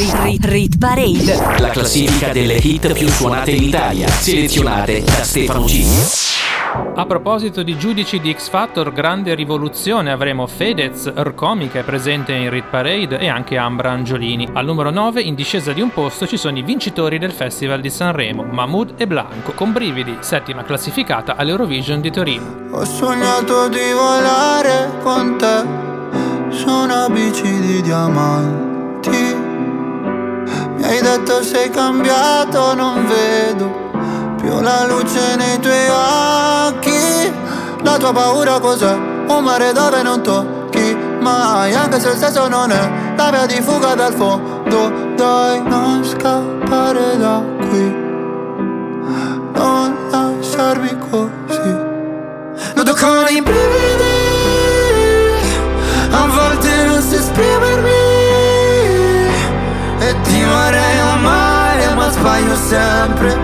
[0.00, 1.58] Rit, rit, rit Parade.
[1.58, 5.84] La classifica delle hit più suonate in Italia, selezionate da Stefano G.
[6.94, 12.32] A proposito di giudici di X Factor, grande rivoluzione, avremo Fedez, Rcomi che è presente
[12.32, 14.48] in Rit Parade e anche Ambra Angiolini.
[14.54, 17.90] Al numero 9, in discesa di un posto, ci sono i vincitori del Festival di
[17.90, 22.68] Sanremo, Mahmood e Blanco, con Brividi, settima classificata all'Eurovision di Torino.
[22.70, 28.69] Ho sognato di volare con te su una bici di diamanti.
[30.80, 33.90] Mi hai detto sei cambiato, non vedo
[34.38, 37.32] più la luce nei tuoi occhi.
[37.82, 38.94] La tua paura cos'è?
[38.94, 43.60] Un mare dove non tocchi mai, anche se il senso non è la via di
[43.60, 44.90] fuga dal fondo.
[45.16, 47.94] Dai, non scappare da qui,
[49.52, 51.76] non lasciarmi così.
[52.74, 54.20] Noto con i brividi
[62.68, 63.36] sempre.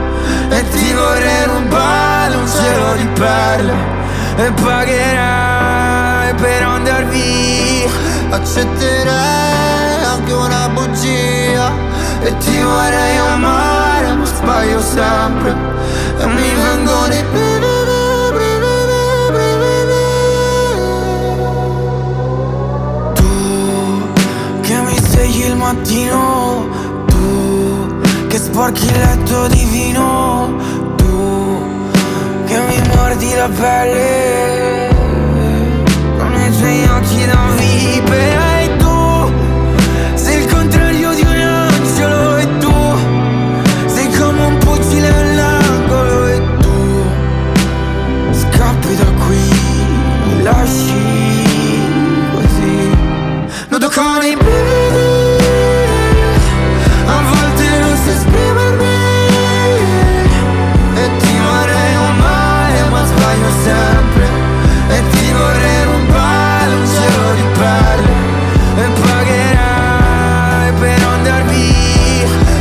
[0.51, 3.75] E ti vorrei rubare un cielo di perle.
[4.37, 7.91] E pagherai per andar via.
[8.31, 11.73] Accetterei anche una bugia.
[12.23, 15.55] E ti vorrei amare ma sbaglio sempre.
[16.19, 17.25] E mi vengono i
[24.87, 26.96] mi svegli il mattino
[28.37, 30.57] che sporchi il letto di vino
[30.97, 31.63] Tu
[32.45, 34.89] che mi mordi la pelle
[36.19, 38.46] Con i tuoi occhi da vipera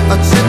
[0.07, 0.45] via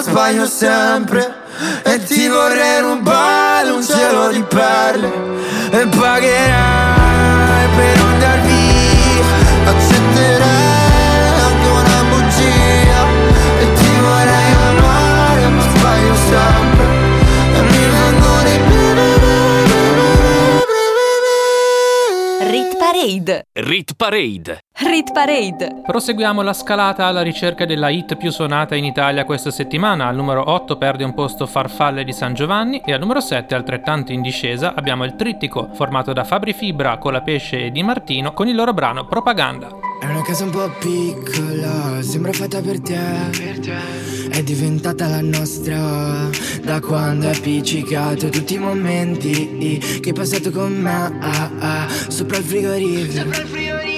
[0.00, 1.34] sbaglio sempre
[1.82, 5.10] E ti vorrei rubare un cielo di perle
[5.70, 9.24] E pagherai per andar via
[9.72, 13.00] Accetterai anche una bugia
[13.60, 16.84] E ti vorrei amare ma sbaglio sempre
[17.54, 18.58] E mi vengono i
[22.50, 23.44] Rit Parade.
[23.52, 24.60] Rit Parade.
[24.80, 25.80] Rit Parade.
[25.84, 30.06] Proseguiamo la scalata alla ricerca della hit più suonata in Italia questa settimana.
[30.06, 34.12] Al numero 8 perde un posto Farfalle di San Giovanni e al numero 7, altrettanto
[34.12, 38.54] in discesa, abbiamo il trittico formato da Fabri Fibra, Colapesce e Di Martino con il
[38.54, 39.68] loro brano Propaganda.
[40.00, 44.30] È una casa un po' piccola, sembra fatta per te.
[44.30, 46.28] È diventata la nostra
[46.62, 51.18] da quando hai appiccicato tutti i momenti che hai passato con me.
[51.20, 53.97] ah, ah, sopra il frigorifero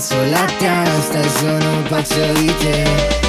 [0.00, 3.19] perso la testa, sono pazzo di te.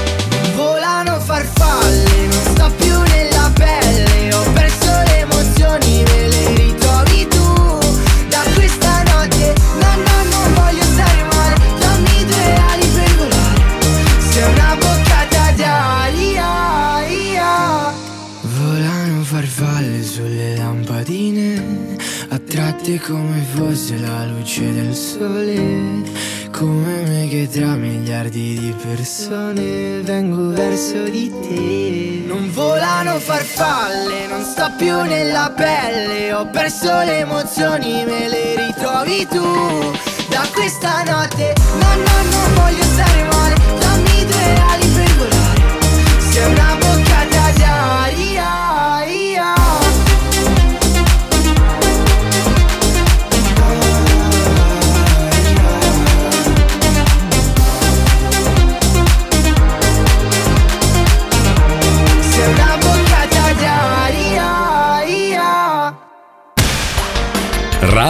[28.81, 32.23] Persone vengo verso di te.
[32.25, 36.33] Non volano farfalle, non sto più nella pelle.
[36.33, 39.91] Ho perso le emozioni, me le ritrovi tu.
[40.29, 43.55] Da questa notte, no no non voglio stare male.
[43.79, 45.51] Dammi due ali per volare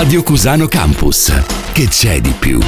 [0.01, 1.31] Radio Cusano Campus.
[1.73, 2.59] Che c'è di più?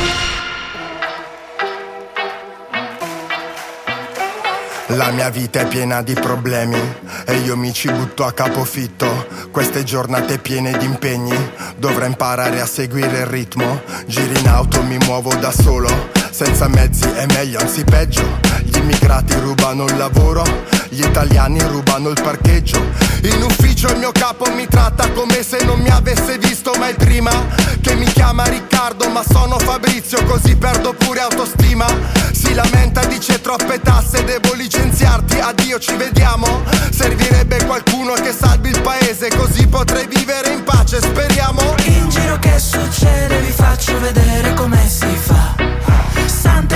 [4.89, 6.79] La mia vita è piena di problemi
[7.25, 9.25] e io mi ci butto a capofitto.
[9.49, 11.35] Queste giornate piene di impegni,
[11.75, 13.81] dovrò imparare a seguire il ritmo.
[14.05, 18.42] Giri in auto, mi muovo da solo, senza mezzi è meglio, anzi peggio.
[18.83, 20.43] Immigrati rubano il lavoro,
[20.89, 22.77] gli italiani rubano il parcheggio.
[23.21, 27.31] In ufficio il mio capo mi tratta come se non mi avesse visto mai prima.
[27.79, 31.85] Che mi chiama Riccardo, ma sono Fabrizio, così perdo pure autostima.
[32.33, 36.63] Si lamenta, dice troppe tasse, devo licenziarti, addio, ci vediamo.
[36.91, 41.75] Servirebbe qualcuno che salvi il paese, così potrei vivere in pace, speriamo.
[41.85, 45.55] In giro che succede vi faccio vedere come si fa
[46.25, 46.75] Santa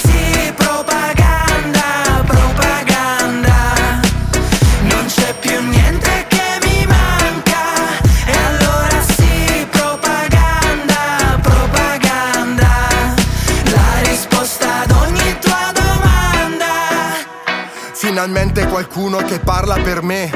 [18.23, 20.29] Finalmente qualcuno che parla per me,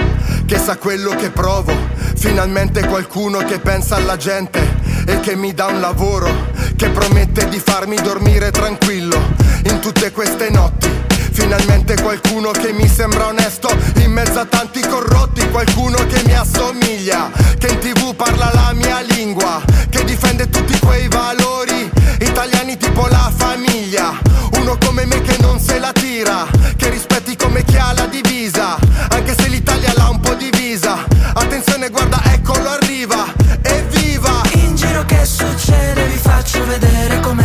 [0.48, 1.72] che sa quello che provo.
[2.16, 4.60] Finalmente qualcuno che pensa alla gente
[5.06, 6.28] e che mi dà un lavoro,
[6.76, 9.22] che promette di farmi dormire tranquillo
[9.66, 11.15] in tutte queste notti.
[11.36, 13.70] Finalmente qualcuno che mi sembra onesto.
[13.98, 17.30] In mezzo a tanti corrotti Qualcuno che mi assomiglia.
[17.58, 19.62] Che in tv parla la mia lingua.
[19.90, 21.92] Che difende tutti quei valori.
[22.20, 24.18] Italiani tipo la famiglia.
[24.54, 26.46] Uno come me che non se la tira.
[26.76, 28.78] Che rispetti come chi ha la divisa.
[29.10, 31.04] Anche se l'Italia l'ha un po' divisa.
[31.34, 33.26] Attenzione guarda eccolo arriva.
[33.62, 37.45] Evviva In giro che succede vi faccio vedere come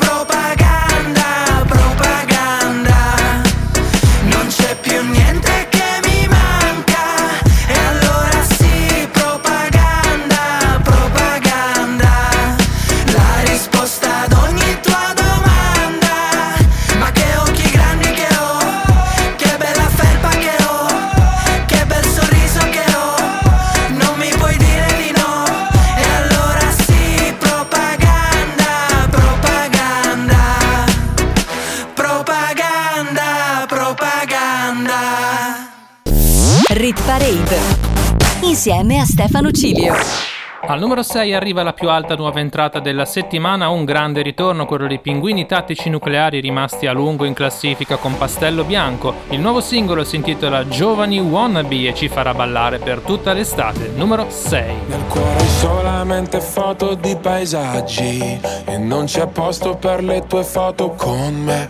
[38.51, 40.30] insieme a Stefano Cilio.
[40.63, 44.85] Al numero 6 arriva la più alta nuova entrata della settimana, un grande ritorno, quello
[44.85, 49.13] dei pinguini tattici nucleari rimasti a lungo in classifica con Pastello Bianco.
[49.29, 53.91] Il nuovo singolo si intitola Giovani Wannabe e ci farà ballare per tutta l'estate.
[53.95, 54.75] Numero 6.
[54.87, 61.43] Nel cuore solamente foto di paesaggi E non c'è posto per le tue foto con
[61.43, 61.69] me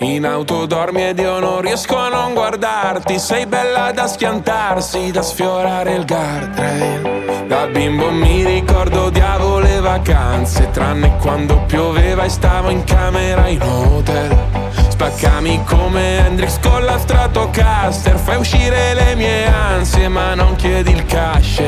[0.00, 5.20] in auto dormi ed io non riesco a non guardarti Sei bella da schiantarsi, da
[5.20, 7.19] sfiorare il guardrail
[7.50, 13.60] Da bimbo mi ricordo odiavo le vacanze Tranne quando pioveva e stavo in camera in
[13.60, 14.38] hotel.
[14.90, 21.04] Spaccami come Hendrix con la Stratocaster Fai uscire le mie ansie ma non chiedi il
[21.06, 21.60] cash.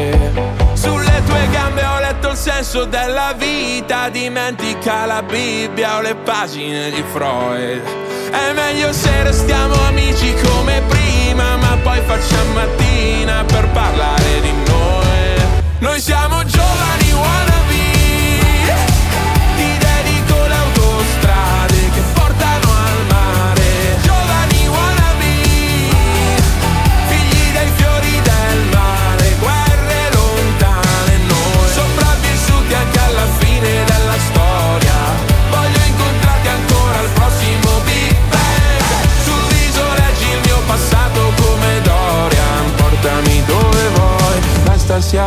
[0.75, 6.91] Sulle tue gambe ho letto il senso della vita Dimentica la Bibbia o le pagine
[6.91, 7.83] di Freud.
[8.31, 14.72] È meglio se restiamo amici come prima Ma poi facciamo mattina per parlare di noi
[15.83, 17.62] Noi siamo giovani wannabe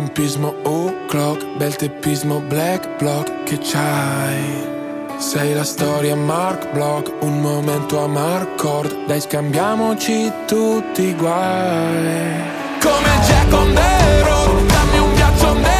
[0.00, 4.78] epoca Che tempismo o'clock Bel teppismo black block Che c'hai?
[5.18, 12.40] Sei la storia Mark Block, un momento a Marcord, dai scambiamoci tutti i guai.
[12.80, 15.79] Come Jack on the road, dammi un ghiaccio on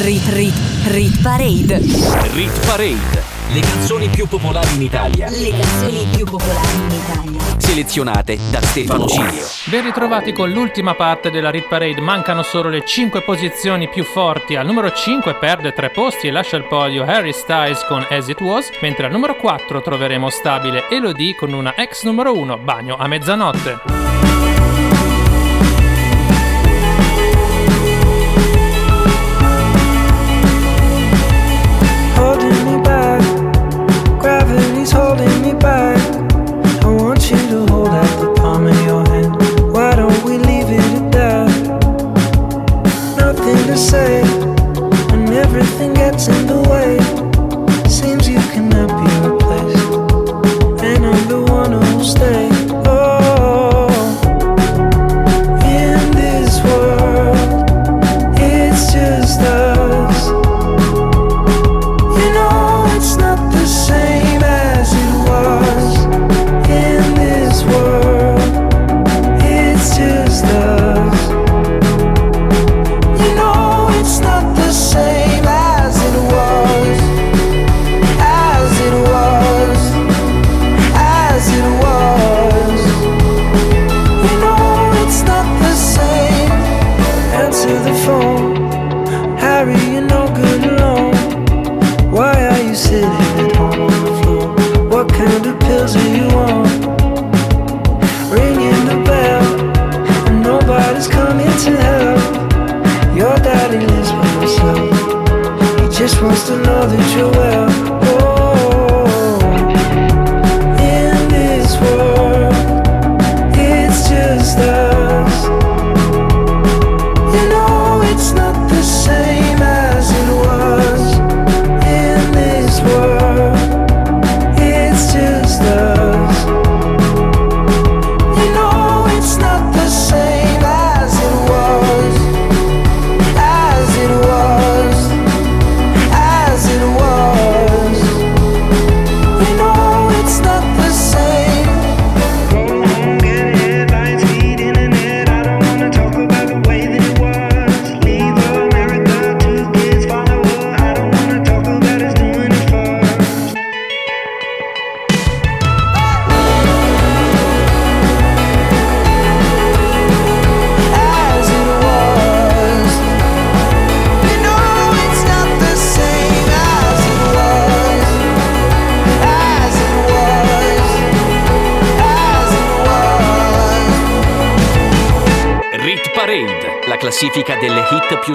[0.00, 0.54] Rit Rit
[0.86, 1.78] Rit Parade.
[2.32, 3.22] Rit Parade.
[3.52, 5.28] Le canzoni più popolari in Italia.
[5.28, 7.40] Le canzoni più popolari in Italia.
[7.58, 9.44] Selezionate da Stefano Cilio.
[9.64, 14.56] Ben ritrovati con l'ultima parte della Rit Parade, mancano solo le 5 posizioni più forti.
[14.56, 18.40] Al numero 5 perde 3 posti e lascia il podio Harry Styles con As It
[18.40, 23.06] Was, mentre al numero 4 troveremo stabile Elodie con una ex numero 1, Bagno a
[23.06, 24.29] mezzanotte.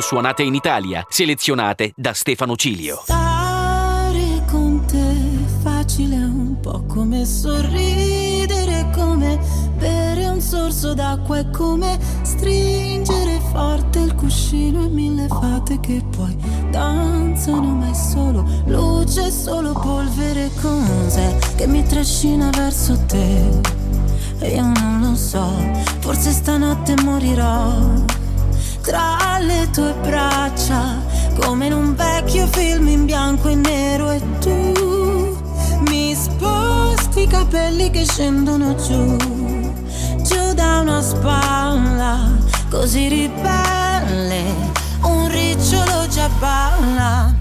[0.06, 1.03] Suonate in Italia.
[1.10, 3.02] Selezionate da Stefano Cilio.
[3.06, 9.40] Stare con te è facile, un po' come sorridere, come
[9.80, 16.38] bere un sorso d'acqua, è come stringere forte il cuscino e mille fate che poi
[16.69, 23.60] danzano, ma è solo luce, solo polvere, cos'è che mi trascina verso te?
[24.41, 25.49] Io non lo so,
[25.99, 28.14] forse stanotte morirò
[28.82, 31.02] tra le tue braccia,
[31.40, 35.38] come in un vecchio film in bianco e nero e tu
[35.90, 39.16] mi sposti i capelli che scendono giù,
[40.24, 42.32] giù da una spalla,
[42.70, 44.44] così ribelle,
[45.02, 47.35] un ricciolo già balla.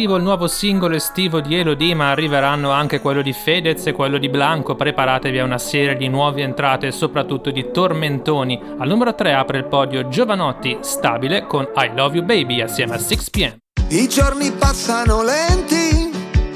[0.00, 4.16] Arrivo il nuovo singolo estivo di Elodie, ma arriveranno anche quello di Fedez e quello
[4.16, 4.74] di Blanco.
[4.74, 8.58] Preparatevi a una serie di nuove entrate e soprattutto di tormentoni.
[8.78, 12.96] Al numero 3 apre il podio Giovanotti, stabile con I Love You Baby assieme a
[12.96, 13.56] 6pm.
[13.88, 16.10] I giorni passano lenti,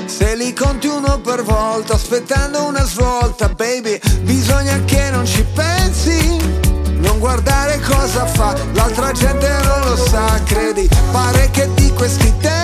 [0.07, 6.39] se li conti uno per volta, aspettando una svolta, baby, bisogna che non ci pensi,
[6.97, 12.64] non guardare cosa fa, l'altra gente non lo sa, credi, pare che di questi tempi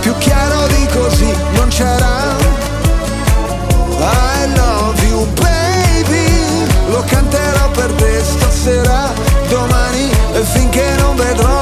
[0.00, 2.36] più chiaro di così non c'era.
[3.98, 9.12] I love you baby, lo canterò per te stasera,
[9.48, 10.10] domani
[10.42, 11.61] finché non vedrò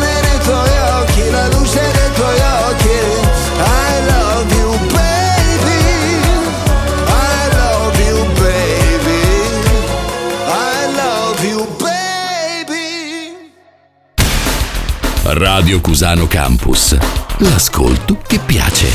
[15.41, 16.95] Radio Cusano Campus.
[17.39, 18.85] L'ascolto che piace.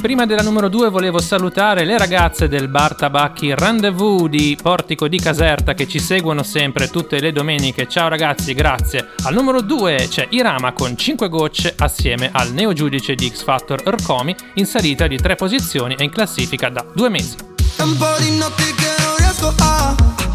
[0.00, 5.18] Prima della numero 2 volevo salutare le ragazze del Bar Tabacchi Rendezvous di Portico di
[5.18, 7.86] Caserta che ci seguono sempre tutte le domeniche.
[7.86, 9.10] Ciao ragazzi, grazie.
[9.24, 14.34] Al numero 2 c'è Irama con 5 gocce assieme al neogiudice di X Factor Ercomi
[14.54, 17.36] in salita di 3 posizioni e in classifica da 2 mesi.
[17.76, 20.33] È un po' di notti che non riesco a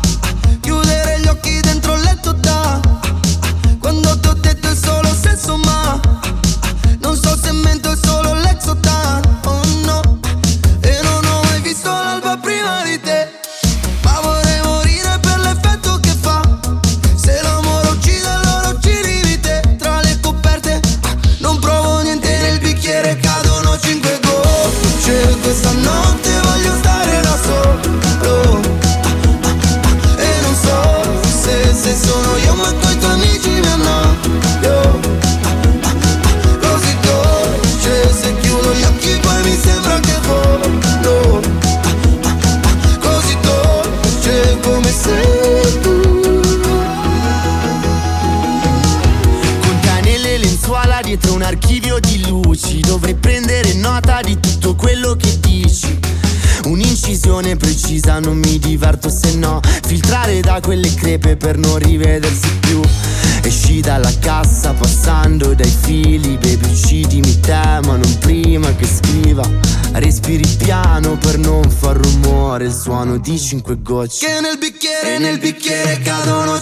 [73.22, 74.26] di cinque gocce.
[74.26, 76.60] Che nel bicchiere, nel bicchiere cadono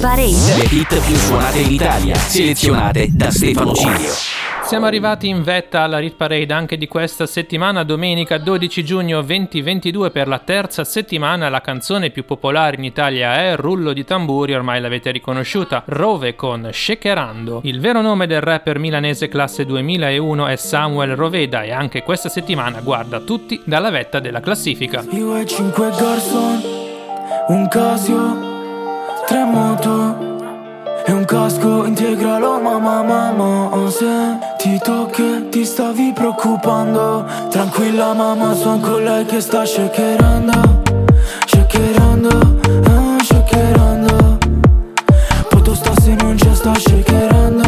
[0.00, 0.56] Parade.
[0.56, 4.12] Le hit più suonate in Italia, selezionate da Stefano Cilio.
[4.64, 10.10] Siamo arrivati in vetta alla Rit Parade anche di questa settimana, domenica 12 giugno 2022
[10.10, 14.80] per la terza settimana la canzone più popolare in Italia è Rullo di tamburi, ormai
[14.80, 17.60] l'avete riconosciuta, Rove con Shakerando.
[17.62, 22.80] Il vero nome del rapper milanese classe 2001 è Samuel Roveda e anche questa settimana
[22.80, 25.04] guarda tutti dalla vetta della classifica.
[25.10, 26.60] Io e cinque garçon,
[27.48, 28.55] un Casio,
[29.26, 30.16] tre moto
[31.04, 37.24] e un casco integralo mamma mamma Se ti tocchi ti stavi preoccupando.
[37.50, 40.82] Tranquilla mamma son con lei che sta shakerando
[41.46, 42.58] Shakerando,
[42.88, 44.38] ah, shakerando.
[45.48, 47.65] Poto sta se non c'è sta Shakerando,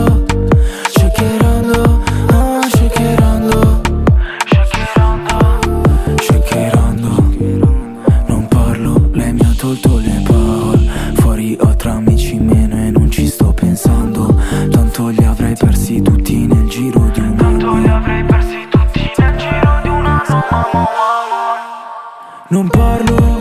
[22.50, 23.36] Non parlo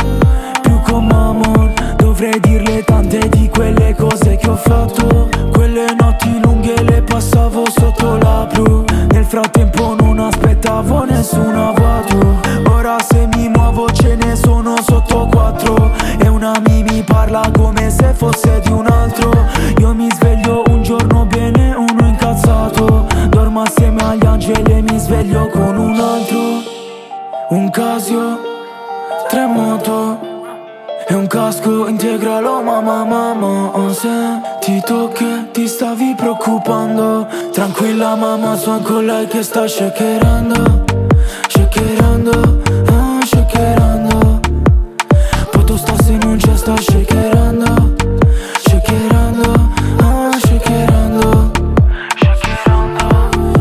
[0.61, 5.29] più con Mamon Dovrei dirle tante di quelle cose che ho fatto.
[5.53, 8.84] Quelle notti lunghe le passavo sotto la blu.
[9.11, 11.76] Nel frattempo non aspettavo nessuna
[39.38, 40.84] che sta shakerando
[41.47, 44.39] Shakerando, ah, shakerando.
[45.51, 47.93] Poto sta se non c'è sta shakerando
[48.65, 49.69] Shakerando,
[49.99, 51.51] ah, shakerando.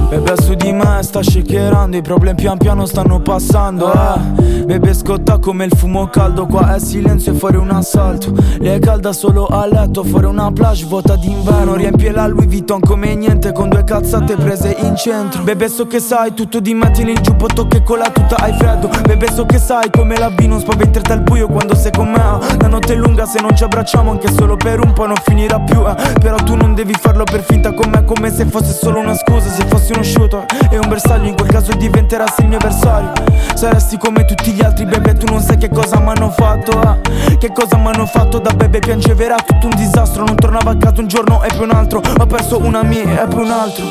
[0.08, 4.35] Bebe su di me sta shakerando I problemi pian piano stanno passando eh.
[4.66, 8.32] Bebe scotta come il fumo caldo Qua è silenzio e fuori un assalto.
[8.58, 11.76] Lei è calda solo a letto Fuori una plage vuota d'inverno.
[11.76, 15.44] Riempie la Louis Vuitton come niente Con due cazzate prese in centro.
[15.44, 18.54] Bebe so che sai tutto di me Tieni il giubbotto che con la tuta hai
[18.54, 18.90] freddo.
[19.06, 22.56] Bebe so che sai come la vi Non spaventerti al buio quando sei con me.
[22.58, 25.60] La notte è lunga se non ci abbracciamo Anche solo per un po' non finirà
[25.60, 25.94] più eh.
[26.18, 29.48] Però tu non devi farlo per finta con me Come se fosse solo una scusa.
[29.48, 33.12] Se fossi uno shooter e un bersaglio In quel caso diventerassi il mio avversario.
[33.54, 37.36] Saresti come tutti gli altri bebe Tu non sai che cosa mi hanno fatto eh.
[37.36, 40.24] Che cosa mi hanno fatto da bebe Piangeva era tutto un disastro.
[40.24, 42.00] Non tornavo a casa un giorno e poi un altro.
[42.18, 43.84] Ho perso una mia e poi un altro.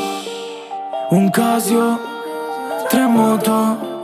[1.10, 1.98] Un Casio,
[2.88, 3.94] tre moto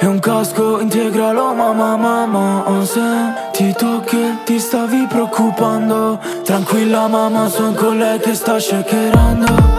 [0.00, 3.00] e un casco integralo mamma mamma Se
[3.52, 6.20] ti tocchi ti stavi preoccupando.
[6.44, 9.77] Tranquilla mamma son con lei che sta Shakerando,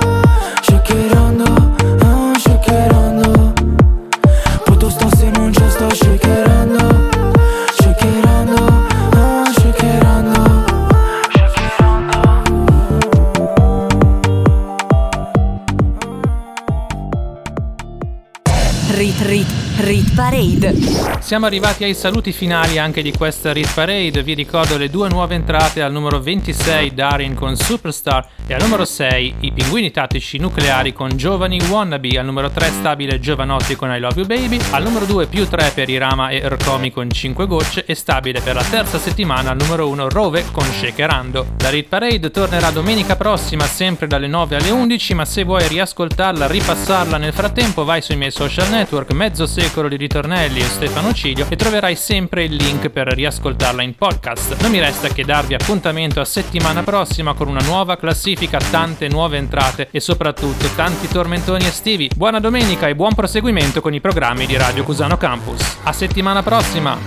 [20.62, 21.19] Rit Parade.
[21.30, 24.24] Siamo arrivati ai saluti finali anche di questa Rit Parade.
[24.24, 28.84] Vi ricordo le due nuove entrate al numero 26 Darin con Superstar e al numero
[28.84, 32.18] 6 i pinguini tattici nucleari con Giovani Wannabe.
[32.18, 34.60] Al numero 3 stabile Giovanotti con I Love You Baby.
[34.72, 37.86] Al numero 2 più 3 per Irama e Ercomi con 5 gocce.
[37.86, 41.46] E stabile per la terza settimana al numero 1 Rove con Shakerando.
[41.60, 45.14] La Rit Parade tornerà domenica prossima sempre dalle 9 alle 11.
[45.14, 49.96] Ma se vuoi riascoltarla, ripassarla nel frattempo, vai sui miei social network, mezzo secolo di
[49.96, 54.62] ritornelli e Stefano Ciglio e troverai sempre il link per riascoltarla in podcast.
[54.62, 59.36] Non mi resta che darvi appuntamento a settimana prossima con una nuova classifica, tante nuove
[59.36, 62.10] entrate e soprattutto tanti tormentoni estivi.
[62.16, 65.80] Buona domenica e buon proseguimento con i programmi di Radio Cusano Campus.
[65.84, 66.98] A settimana prossima!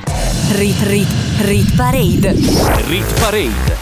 [0.51, 1.09] Rit, Rit,
[1.39, 2.32] Rit Parade.
[2.86, 3.81] Rit Parade.